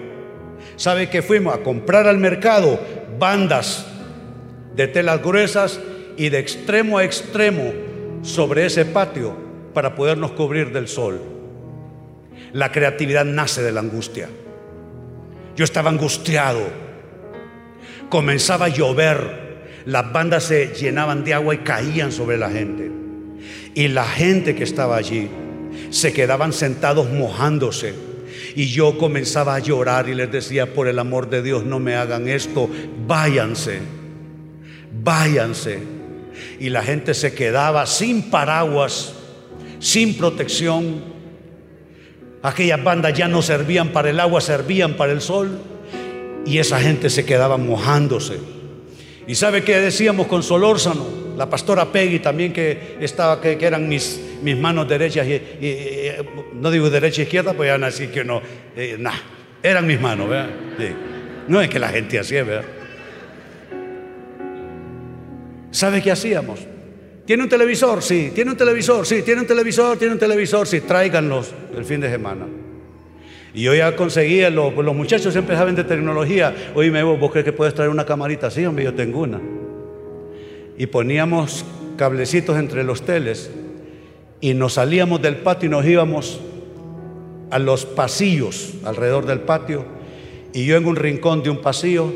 [0.78, 1.54] ¿Sabe qué fuimos?
[1.54, 2.80] A comprar al mercado
[3.18, 3.84] bandas
[4.76, 5.80] de telas gruesas
[6.16, 7.72] y de extremo a extremo
[8.22, 9.36] sobre ese patio
[9.74, 11.20] para podernos cubrir del sol.
[12.52, 14.28] La creatividad nace de la angustia.
[15.56, 16.60] Yo estaba angustiado.
[18.08, 19.48] Comenzaba a llover.
[19.84, 22.88] Las bandas se llenaban de agua y caían sobre la gente.
[23.74, 25.28] Y la gente que estaba allí
[25.90, 28.07] se quedaban sentados mojándose.
[28.55, 31.94] Y yo comenzaba a llorar y les decía, por el amor de Dios, no me
[31.94, 32.68] hagan esto,
[33.07, 33.81] váyanse,
[35.03, 35.79] váyanse.
[36.61, 39.14] Y la gente se quedaba sin paraguas,
[39.81, 41.18] sin protección
[42.42, 45.59] Aquellas bandas ya no servían para el agua, servían para el sol.
[46.46, 48.38] Y esa gente se quedaba mojándose.
[49.27, 51.27] ¿Y sabe qué decíamos con Solórzano?
[51.38, 56.11] La pastora Peggy también que estaba, que, eran mis, mis manos derechas y,
[56.55, 58.42] no digo derecha e izquierda, pues ya así que no,
[58.74, 59.22] eh, nada,
[59.62, 60.51] eran mis manos, ¿verdad?
[61.46, 62.64] No es que la gente hacía, ¿verdad?
[65.70, 66.59] ¿Sabe qué hacíamos?
[67.24, 68.03] ¿Tiene un televisor?
[68.03, 68.33] Sí.
[68.35, 69.07] ¿Tiene un televisor?
[69.07, 69.22] Sí.
[69.22, 69.96] ¿Tiene un televisor?
[69.96, 70.66] ¿Tiene un televisor?
[70.66, 70.81] Sí.
[70.81, 72.46] Tráiganlos el fin de semana.
[73.55, 76.53] Y yo ya conseguía, los, los muchachos siempre saben de tecnología.
[76.74, 78.51] Oye, me ¿vos crees que puedes traer una camarita?
[78.51, 79.38] Sí, hombre, yo tengo una.
[80.78, 81.64] Y poníamos
[81.96, 83.50] cablecitos entre los teles
[84.40, 86.40] y nos salíamos del patio y nos íbamos
[87.50, 89.84] a los pasillos alrededor del patio.
[90.52, 92.12] Y yo en un rincón de un pasillo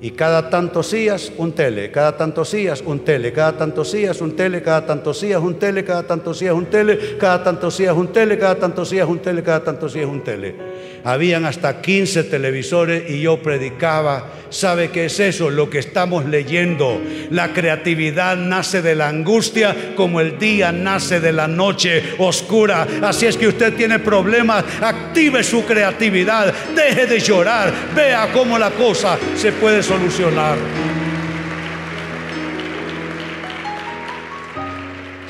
[0.00, 4.34] y cada tantos días un tele, cada tantos días un tele, cada tantos días un
[4.34, 8.08] tele, cada tantos días un tele, cada tantos días un tele, cada tantos días un
[8.08, 10.56] tele, cada tantos días un tele, cada tantos días un tele.
[11.04, 14.32] Habían hasta 15 televisores y yo predicaba.
[14.50, 15.50] ¿Sabe qué es eso?
[15.50, 17.00] Lo que estamos leyendo.
[17.30, 22.86] La creatividad nace de la angustia como el día nace de la noche oscura.
[23.02, 28.70] Así es que usted tiene problemas, active su creatividad, deje de llorar, vea cómo la
[28.70, 31.01] cosa se puede solucionar.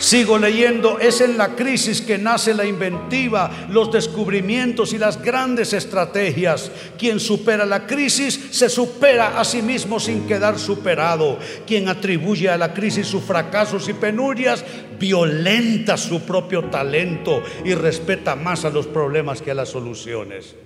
[0.02, 5.72] Sigo leyendo, es en la crisis que nace la inventiva, los descubrimientos y las grandes
[5.72, 6.72] estrategias.
[6.98, 11.38] Quien supera la crisis se supera a sí mismo sin quedar superado.
[11.68, 14.64] Quien atribuye a la crisis sus fracasos y penurias,
[14.98, 20.56] violenta su propio talento y respeta más a los problemas que a las soluciones.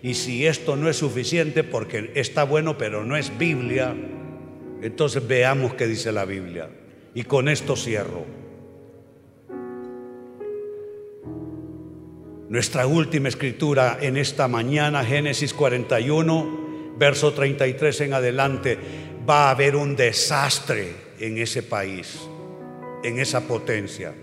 [0.00, 3.96] Y si esto no es suficiente, porque está bueno, pero no es Biblia,
[4.80, 6.70] entonces veamos qué dice la Biblia.
[7.16, 8.45] Y con esto cierro.
[12.48, 18.78] Nuestra última escritura en esta mañana, Génesis 41, verso 33 en adelante,
[19.28, 22.20] va a haber un desastre en ese país,
[23.02, 24.14] en esa potencia.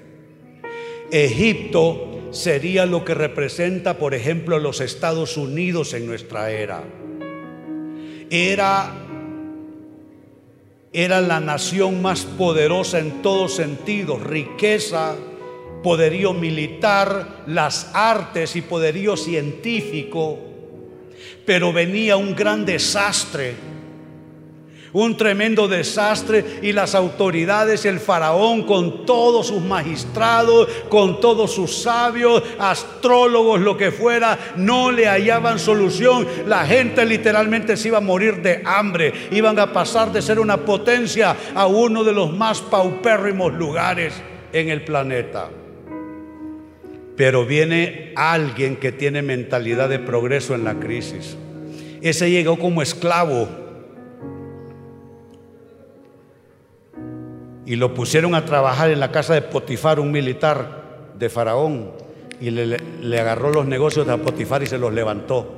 [1.11, 6.83] Egipto sería lo que representa, por ejemplo, los Estados Unidos en nuestra era.
[8.29, 9.03] Era
[10.95, 15.15] era la nación más poderosa en todos sentidos, riqueza,
[15.83, 20.39] poderío militar, las artes y poderío científico,
[21.45, 23.55] pero venía un gran desastre,
[24.93, 31.75] un tremendo desastre y las autoridades, el faraón con todos sus magistrados, con todos sus
[31.75, 36.27] sabios, astrólogos, lo que fuera, no le hallaban solución.
[36.47, 40.57] La gente literalmente se iba a morir de hambre, iban a pasar de ser una
[40.57, 44.13] potencia a uno de los más paupérrimos lugares
[44.53, 45.49] en el planeta.
[47.15, 51.37] Pero viene alguien que tiene mentalidad de progreso en la crisis.
[52.01, 53.47] Ese llegó como esclavo
[57.65, 61.91] y lo pusieron a trabajar en la casa de Potifar, un militar de Faraón,
[62.41, 65.49] y le, le, agarró los negocios de Potifar y se los levantó.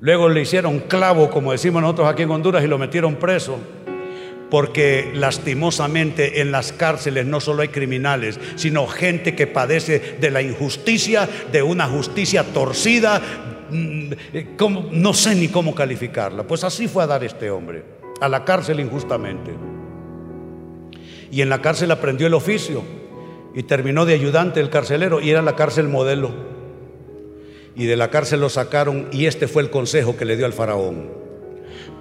[0.00, 3.58] Luego le hicieron clavo, como decimos nosotros aquí en Honduras, y lo metieron preso
[4.52, 10.42] porque lastimosamente en las cárceles no solo hay criminales, sino gente que padece de la
[10.42, 13.18] injusticia, de una justicia torcida,
[13.70, 14.12] mm,
[14.90, 16.46] no sé ni cómo calificarla.
[16.46, 17.82] Pues así fue a dar este hombre,
[18.20, 19.52] a la cárcel injustamente.
[21.30, 22.82] Y en la cárcel aprendió el oficio
[23.54, 26.30] y terminó de ayudante del carcelero y era la cárcel modelo.
[27.74, 30.52] Y de la cárcel lo sacaron y este fue el consejo que le dio al
[30.52, 31.21] faraón.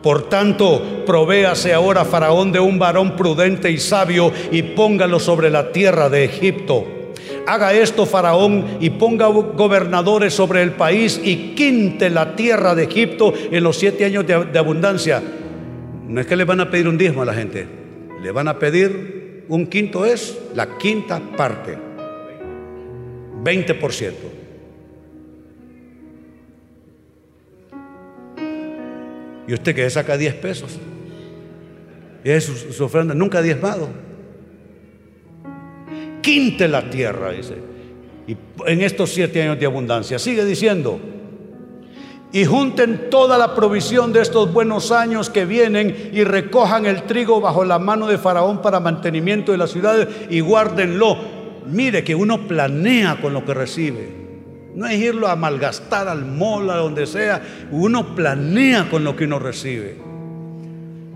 [0.02, 5.72] Por tanto, provéase ahora Faraón de un varón prudente y sabio y póngalo sobre la
[5.72, 6.86] tierra de Egipto.
[7.46, 13.34] Haga esto Faraón y ponga gobernadores sobre el país y quinte la tierra de Egipto
[13.52, 15.22] en los siete años de, de abundancia.
[16.08, 17.68] No es que le van a pedir un diezmo a la gente,
[18.22, 21.78] le van a pedir un quinto es la quinta parte,
[23.44, 24.31] 20%.
[29.52, 30.80] Y usted que saca 10 pesos.
[32.24, 33.90] Y es su, ofrenda, nunca diezmado.
[36.22, 37.56] Quinte la tierra, dice.
[38.30, 40.20] Y en estos siete años de abundancia.
[40.20, 41.02] Sigue diciendo.
[42.32, 47.42] Y junten toda la provisión de estos buenos años que vienen y recojan el trigo
[47.42, 51.18] bajo la mano de Faraón para mantenimiento de las ciudades y guárdenlo.
[51.66, 54.21] Mire que uno planea con lo que recibe.
[54.76, 57.42] No es irlo a malgastar al mola, donde sea.
[57.72, 60.12] Uno planea con lo que uno recibe.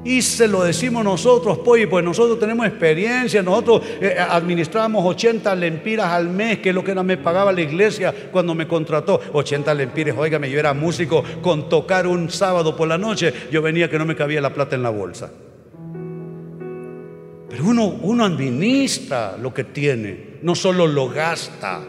[0.05, 6.11] Y se lo decimos nosotros, pues, pues nosotros tenemos experiencia, nosotros eh, administramos 80 lempiras
[6.11, 9.19] al mes, que es lo que me pagaba la iglesia cuando me contrató.
[9.33, 13.89] 80 lempiras, óigame, yo era músico con tocar un sábado por la noche, yo venía
[13.89, 15.31] que no me cabía la plata en la bolsa.
[17.49, 21.81] Pero uno, uno administra lo que tiene, no solo lo gasta.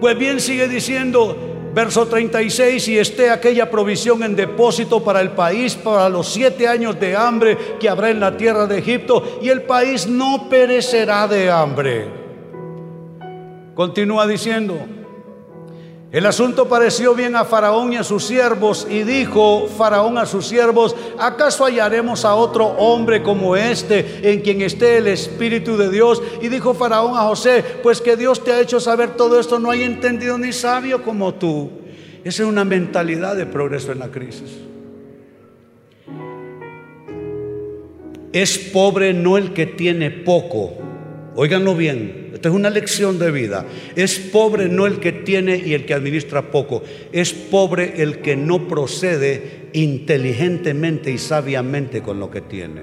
[0.00, 1.36] Pues bien, sigue diciendo,
[1.74, 6.98] verso 36, y esté aquella provisión en depósito para el país para los siete años
[6.98, 11.50] de hambre que habrá en la tierra de Egipto, y el país no perecerá de
[11.50, 12.08] hambre.
[13.74, 14.78] Continúa diciendo,
[16.12, 20.48] el asunto pareció bien a Faraón y a sus siervos y dijo Faraón a sus
[20.48, 26.20] siervos, ¿acaso hallaremos a otro hombre como este en quien esté el Espíritu de Dios?
[26.42, 29.70] Y dijo Faraón a José, pues que Dios te ha hecho saber todo esto, no
[29.70, 31.70] hay entendido ni sabio como tú.
[32.24, 34.58] Esa es una mentalidad de progreso en la crisis.
[38.32, 40.72] Es pobre no el que tiene poco,
[41.36, 43.66] óiganlo bien, esto es una lección de vida.
[43.94, 46.82] Es pobre no el que tiene y el que administra poco.
[47.12, 52.80] Es pobre el que no procede inteligentemente y sabiamente con lo que tiene.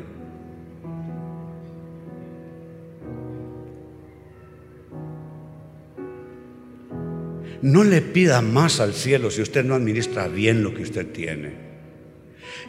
[7.63, 11.53] No le pida más al cielo si usted no administra bien lo que usted tiene.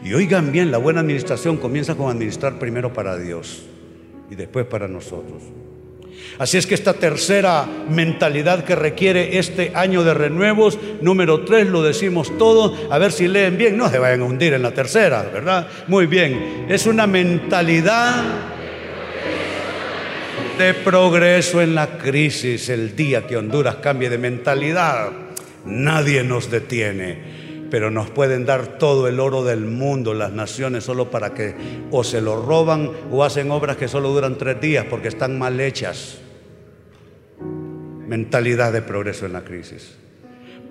[0.03, 3.67] Y oigan bien, la buena administración comienza con administrar primero para Dios
[4.31, 5.43] y después para nosotros.
[6.37, 11.81] Así es que esta tercera mentalidad que requiere este año de renuevos, número tres, lo
[11.81, 15.23] decimos todo, a ver si leen bien, no se vayan a hundir en la tercera,
[15.23, 15.67] ¿verdad?
[15.87, 18.23] Muy bien, es una mentalidad
[20.57, 22.69] de progreso en la crisis.
[22.69, 25.11] El día que Honduras cambie de mentalidad,
[25.65, 31.09] nadie nos detiene pero nos pueden dar todo el oro del mundo las naciones solo
[31.09, 31.55] para que
[31.91, 35.59] o se lo roban o hacen obras que solo duran tres días porque están mal
[35.59, 36.19] hechas
[38.09, 39.95] mentalidad de progreso en la crisis.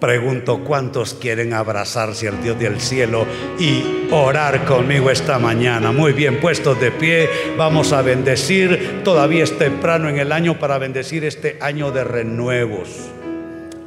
[0.00, 3.26] Pregunto cuántos quieren abrazarse al Dios del cielo
[3.58, 5.90] y orar conmigo esta mañana.
[5.90, 9.02] Muy bien, puestos de pie, vamos a bendecir.
[9.02, 13.08] Todavía es temprano en el año para bendecir este año de renuevos.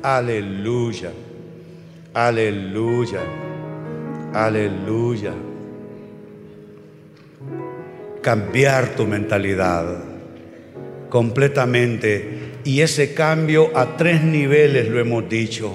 [0.02, 1.12] Aleluya,
[2.14, 3.22] aleluya,
[4.34, 5.34] aleluya.
[8.22, 10.04] Cambiar tu mentalidad
[11.10, 15.74] completamente y ese cambio a tres niveles lo hemos dicho.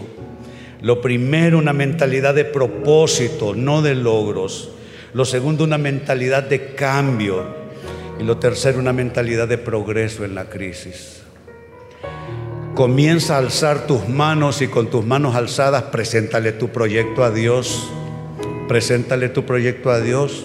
[0.83, 4.71] Lo primero, una mentalidad de propósito, no de logros.
[5.15, 7.67] Lo segundo, una mentalidad de cambio.
[8.21, 11.26] Y lo tercero, una mentalidad de progreso en la crisis.
[12.77, 17.89] Comienza a alzar tus manos y con tus manos alzadas preséntale tu proyecto a Dios.
[18.69, 20.45] Preséntale tu proyecto a Dios.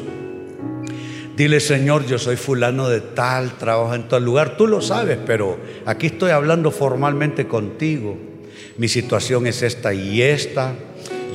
[1.36, 4.56] Dile, Señor, yo soy fulano de tal, trabajo en tal lugar.
[4.56, 8.18] Tú lo sabes, pero aquí estoy hablando formalmente contigo.
[8.78, 10.74] Mi situación es esta y esta.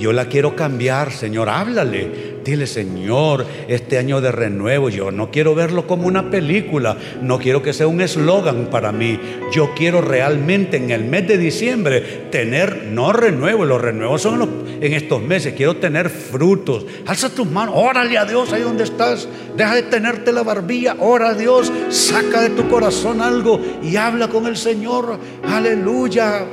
[0.00, 1.50] Yo la quiero cambiar, Señor.
[1.50, 2.35] Háblale.
[2.46, 7.60] Dile, Señor, este año de renuevo, yo no quiero verlo como una película, no quiero
[7.60, 9.18] que sea un eslogan para mí.
[9.52, 14.48] Yo quiero realmente en el mes de diciembre tener, no renuevo, los renuevos son
[14.80, 16.86] en estos meses, quiero tener frutos.
[17.04, 19.28] Alza tus manos, órale a Dios ahí donde estás.
[19.56, 24.28] Deja de tenerte la barbilla, ora a Dios, saca de tu corazón algo y habla
[24.28, 25.18] con el Señor.
[25.42, 26.46] Aleluya.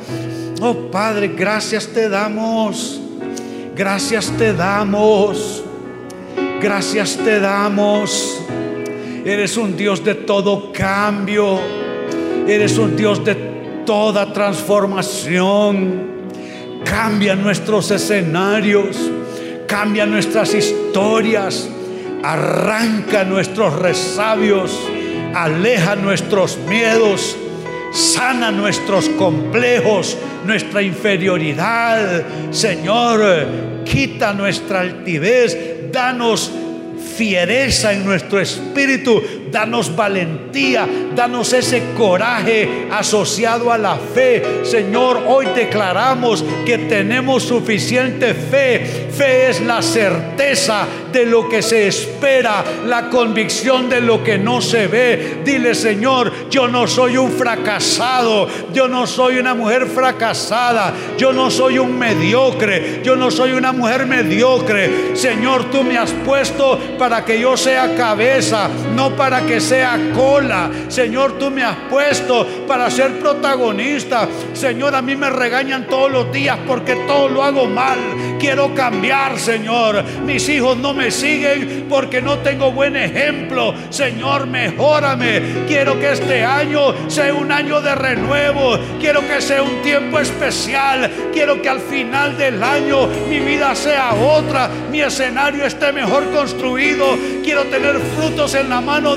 [0.60, 3.00] Oh Padre, gracias te damos.
[3.76, 5.64] Gracias te damos.
[6.64, 8.42] Gracias te damos.
[9.24, 11.60] Eres un Dios de todo cambio.
[12.48, 13.36] Eres un Dios de
[13.86, 16.14] toda transformación.
[16.84, 18.98] Cambia nuestros escenarios
[19.74, 21.68] cambia nuestras historias,
[22.22, 24.72] arranca nuestros resabios,
[25.34, 27.36] aleja nuestros miedos,
[27.92, 32.24] sana nuestros complejos, nuestra inferioridad.
[32.52, 33.48] Señor,
[33.84, 35.58] quita nuestra altivez,
[35.94, 36.52] danos
[37.16, 39.22] fiereza en nuestro espíritu,
[39.54, 40.86] danos valentía,
[41.16, 44.64] danos ese coraje asociado a la fe.
[44.64, 49.10] Señor, hoy declaramos que tenemos suficiente fe.
[49.16, 54.60] Fe es la certeza de lo que se espera, la convicción de lo que no
[54.60, 55.42] se ve.
[55.46, 61.52] Dile, Señor, yo no soy un fracasado, yo no soy una mujer fracasada, yo no
[61.52, 65.16] soy un mediocre, yo no soy una mujer mediocre.
[65.16, 70.70] Señor, tú me has puesto para que yo sea cabeza, no para que sea cola.
[70.88, 74.28] Señor, tú me has puesto para ser protagonista.
[74.54, 77.98] Señor, a mí me regañan todos los días porque todo lo hago mal.
[78.40, 80.04] Quiero cambiar, Señor.
[80.26, 83.74] Mis hijos no me siguen porque no tengo buen ejemplo.
[83.90, 85.66] Señor, mejórame.
[85.68, 88.78] Quiero que este año sea un año de renuevo.
[89.00, 91.10] Quiero que sea un tiempo especial.
[91.32, 94.70] Quiero que al final del año mi vida sea otra.
[94.92, 97.18] Mi escenario esté mejor construido.
[97.44, 99.16] Quiero tener frutos en la mano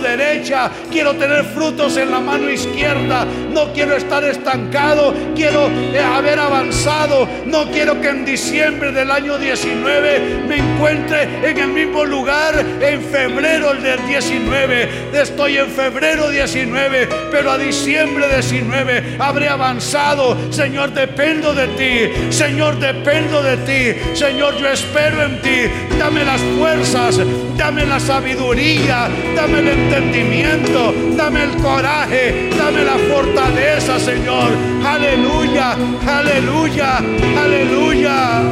[0.91, 3.27] Quiero tener frutos en la mano izquierda.
[3.57, 5.15] No quiero estar estancado.
[5.35, 7.27] Quiero eh, haber avanzado.
[7.47, 13.03] No quiero que en diciembre del año 19 me encuentre en el mismo lugar en
[13.03, 15.09] febrero del 19.
[15.15, 20.37] Estoy en febrero 19, pero a diciembre 19 habré avanzado.
[20.53, 22.31] Señor, dependo de ti.
[22.31, 24.15] Señor, dependo de ti.
[24.15, 25.63] Señor, yo espero en ti.
[25.99, 27.19] Dame las fuerzas,
[27.57, 33.46] dame la sabiduría, dame el entendimiento, dame el coraje, dame la fortaleza,
[34.07, 34.51] Señor.
[34.85, 35.77] Aleluya,
[36.07, 36.99] aleluya,
[37.43, 38.43] aleluya.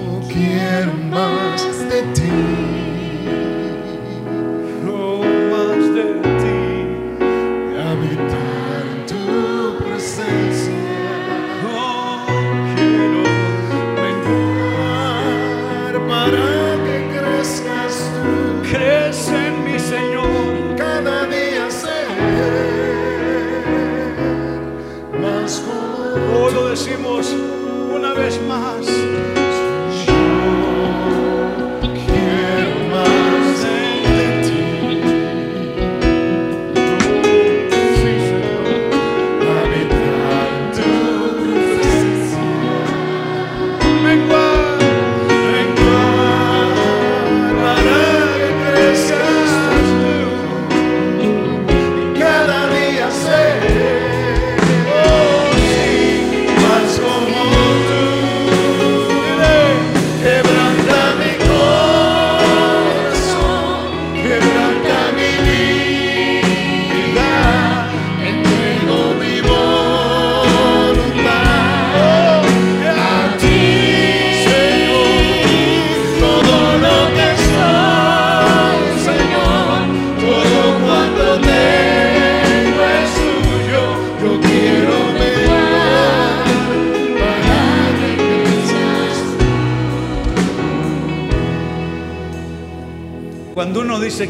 [0.00, 2.59] Yo quiero más de ti.
[26.68, 27.26] Decimos
[27.94, 28.86] una vez más.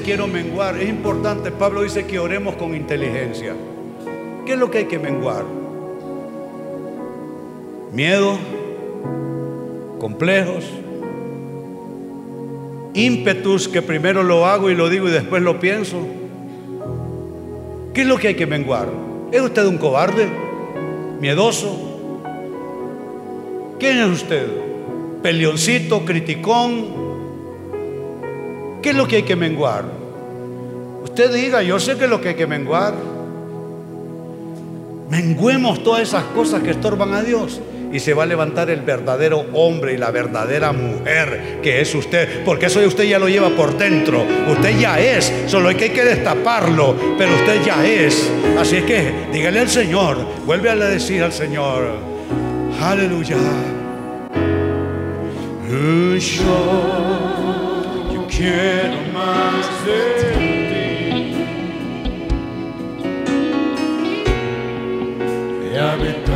[0.01, 3.55] Quiero menguar, es importante, Pablo dice que oremos con inteligencia.
[4.45, 5.45] ¿Qué es lo que hay que menguar?
[7.93, 8.39] Miedo,
[9.99, 10.65] complejos,
[12.95, 15.99] ímpetus que primero lo hago y lo digo y después lo pienso.
[17.95, 18.89] ¿Qué es lo que hay que menguar?
[19.33, 20.29] ¿Es usted un cobarde?
[21.21, 21.77] ¿Miedoso?
[23.79, 24.47] ¿Quién es usted?
[25.23, 26.05] ¿Peleoncito?
[26.05, 27.10] ¿Criticón?
[28.83, 29.85] ¿Qué es lo que hay que menguar?
[31.03, 32.95] Usted diga, yo sé que es lo que hay que menguar.
[35.11, 37.61] Menguemos todas esas cosas que estorban a Dios.
[37.93, 42.45] Y se va a levantar el verdadero hombre y la verdadera mujer que es usted.
[42.45, 44.25] Porque eso usted ya lo lleva por dentro.
[44.49, 45.33] Usted ya es.
[45.47, 46.95] Solo que, hay que destaparlo.
[47.19, 48.31] Pero usted ya es.
[48.59, 50.19] Así es que dígale al Señor.
[50.47, 51.97] Vuelve a decir al Señor.
[52.81, 53.37] Aleluya.
[58.41, 60.01] Yo, yo quiero más de
[60.71, 61.35] ti.
[65.71, 66.30] y habitar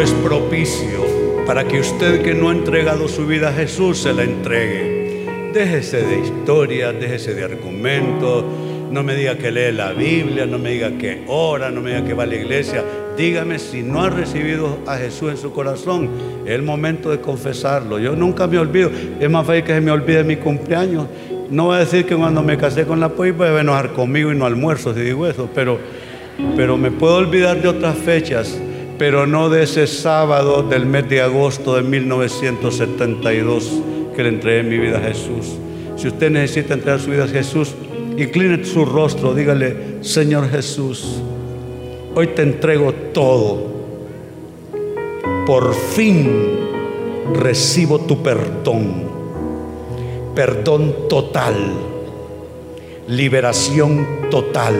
[0.00, 1.06] es propicio
[1.46, 5.24] para que usted que no ha entregado su vida a Jesús se la entregue.
[5.54, 8.44] Déjese de historias, déjese de argumentos.
[8.90, 12.04] No me diga que lee la Biblia, no me diga que ora, no me diga
[12.04, 12.84] que va a la iglesia.
[13.16, 16.10] Dígame si no ha recibido a Jesús en su corazón.
[16.44, 17.98] Es el momento de confesarlo.
[17.98, 18.90] Yo nunca me olvido.
[19.18, 21.06] Es más fácil que se me olvide mi cumpleaños.
[21.48, 24.32] No voy a decir que cuando me casé con la pues va a enojar conmigo
[24.32, 25.78] y no almuerzo si digo eso, pero,
[26.56, 28.60] pero me puedo olvidar de otras fechas
[28.98, 33.70] pero no de ese sábado del mes de agosto de 1972
[34.14, 35.58] que le entregué mi vida a Jesús.
[35.96, 37.74] Si usted necesita entregar su vida a Jesús,
[38.16, 41.20] incline su rostro, dígale, Señor Jesús,
[42.14, 43.76] hoy te entrego todo.
[45.46, 46.58] Por fin
[47.34, 49.04] recibo tu perdón,
[50.34, 51.54] perdón total,
[53.08, 54.74] liberación total.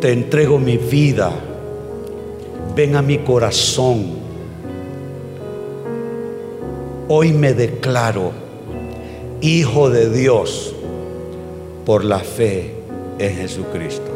[0.00, 1.32] Te entrego mi vida
[2.74, 4.24] ven a mi corazón.
[7.08, 8.32] Hoy me declaro
[9.40, 10.74] hijo de Dios
[11.84, 12.74] por la fe
[13.18, 14.13] en Jesucristo.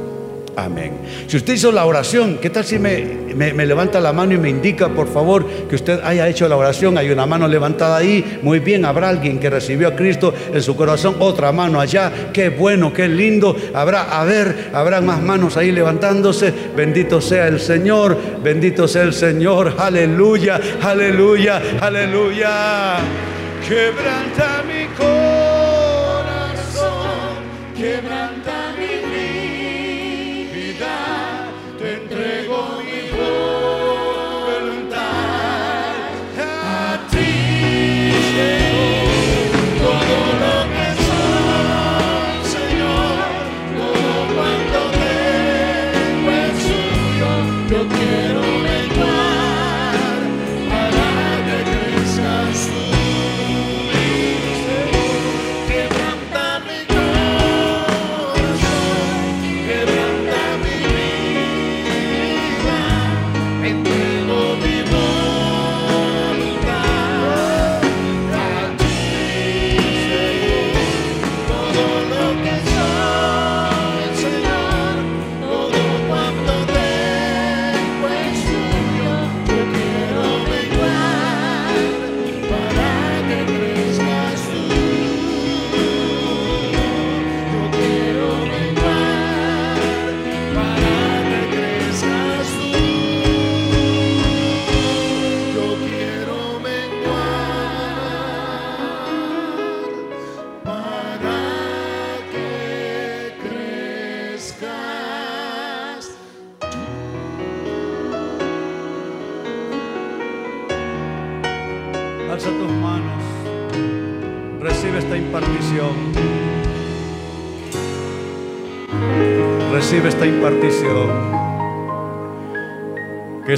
[0.58, 0.90] Amén.
[1.28, 3.04] Si usted hizo la oración, ¿qué tal si me,
[3.36, 6.98] me, levanta la mano y me indica, por favor, que usted haya hecho la oración?
[6.98, 8.40] Hay una mano levantada ahí.
[8.42, 11.14] Muy bien, habrá alguien que recibió a Cristo en su corazón.
[11.20, 12.10] Otra mano allá.
[12.32, 13.54] Qué bueno, qué lindo.
[13.72, 16.52] Habrá, a ver, habrá más manos ahí levantándose.
[16.76, 18.18] Bendito sea el Señor.
[18.42, 19.76] Bendito sea el Señor.
[19.78, 22.96] Aleluya, aleluya, aleluya.
[23.68, 25.28] Quebranta mi corazón.
[27.76, 28.57] Quebranta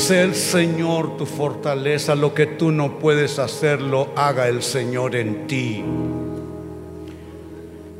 [0.09, 5.46] El Señor tu fortaleza, lo que tú no puedes hacer, lo haga el Señor en
[5.46, 5.84] ti.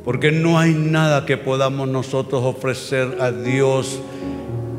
[0.03, 4.01] Porque no hay nada que podamos nosotros ofrecer a Dios.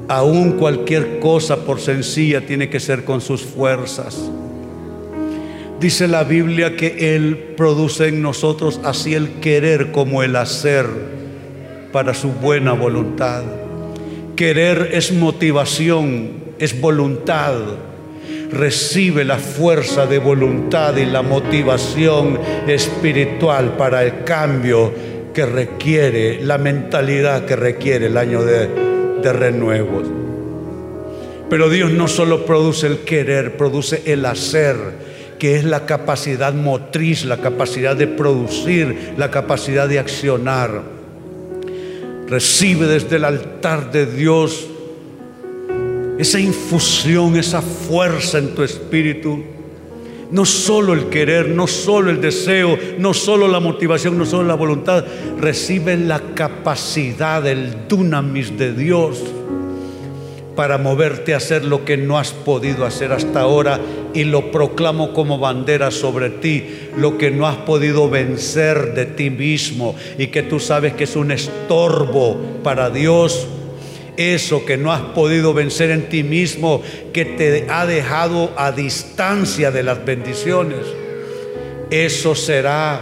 [0.09, 4.29] Aún cualquier cosa, por sencilla, tiene que ser con sus fuerzas.
[5.81, 10.87] Dice la Biblia que Él produce en nosotros así el querer como el hacer
[11.93, 13.45] para su buena voluntad.
[14.35, 17.55] Querer es motivación, es voluntad.
[18.53, 22.39] Recibe la fuerza de voluntad y la motivación
[22.69, 24.93] espiritual para el cambio
[25.35, 28.69] que requiere, la mentalidad que requiere el año de,
[29.21, 30.07] de renuevos.
[31.51, 34.77] Pero Dios no solo produce el querer, produce el hacer,
[35.41, 40.83] que es la capacidad motriz, la capacidad de producir, la capacidad de accionar.
[42.29, 44.69] Recibe desde el altar de Dios
[46.19, 49.43] esa infusión, esa fuerza en tu espíritu.
[50.31, 54.55] No solo el querer, no solo el deseo, no solo la motivación, no solo la
[54.55, 55.05] voluntad.
[55.39, 59.23] Recibe la capacidad, el dunamis de Dios
[60.55, 63.81] para moverte a hacer lo que no has podido hacer hasta ahora
[64.15, 69.31] y lo proclamo como bandera sobre ti, lo que no has podido vencer de ti
[69.31, 73.47] mismo y que tú sabes que es un estorbo para Dios.
[74.17, 76.83] Eso que no has podido vencer en ti mismo,
[77.13, 80.81] que te ha dejado a distancia de las bendiciones,
[81.91, 83.01] eso será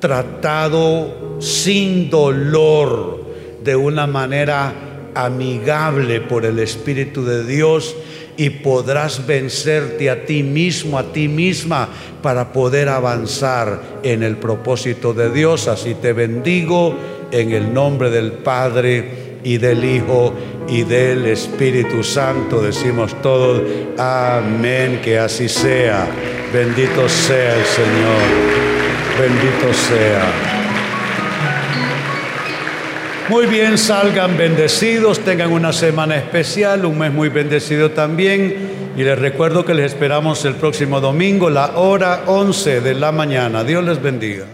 [0.00, 3.22] tratado sin dolor,
[3.62, 4.74] de una manera
[5.14, 7.94] amigable por el Espíritu de Dios
[8.36, 11.88] y podrás vencerte a ti mismo, a ti misma,
[12.22, 15.68] para poder avanzar en el propósito de Dios.
[15.68, 16.96] Así te bendigo
[17.30, 20.34] en el nombre del Padre y del Hijo
[20.68, 22.62] y del Espíritu Santo.
[22.62, 23.62] Decimos todos,
[23.98, 26.06] amén, que así sea.
[26.52, 28.22] Bendito sea el Señor.
[29.18, 30.52] Bendito sea.
[33.28, 38.92] Muy bien, salgan bendecidos, tengan una semana especial, un mes muy bendecido también.
[38.96, 43.64] Y les recuerdo que les esperamos el próximo domingo, la hora 11 de la mañana.
[43.64, 44.44] Dios les bendiga.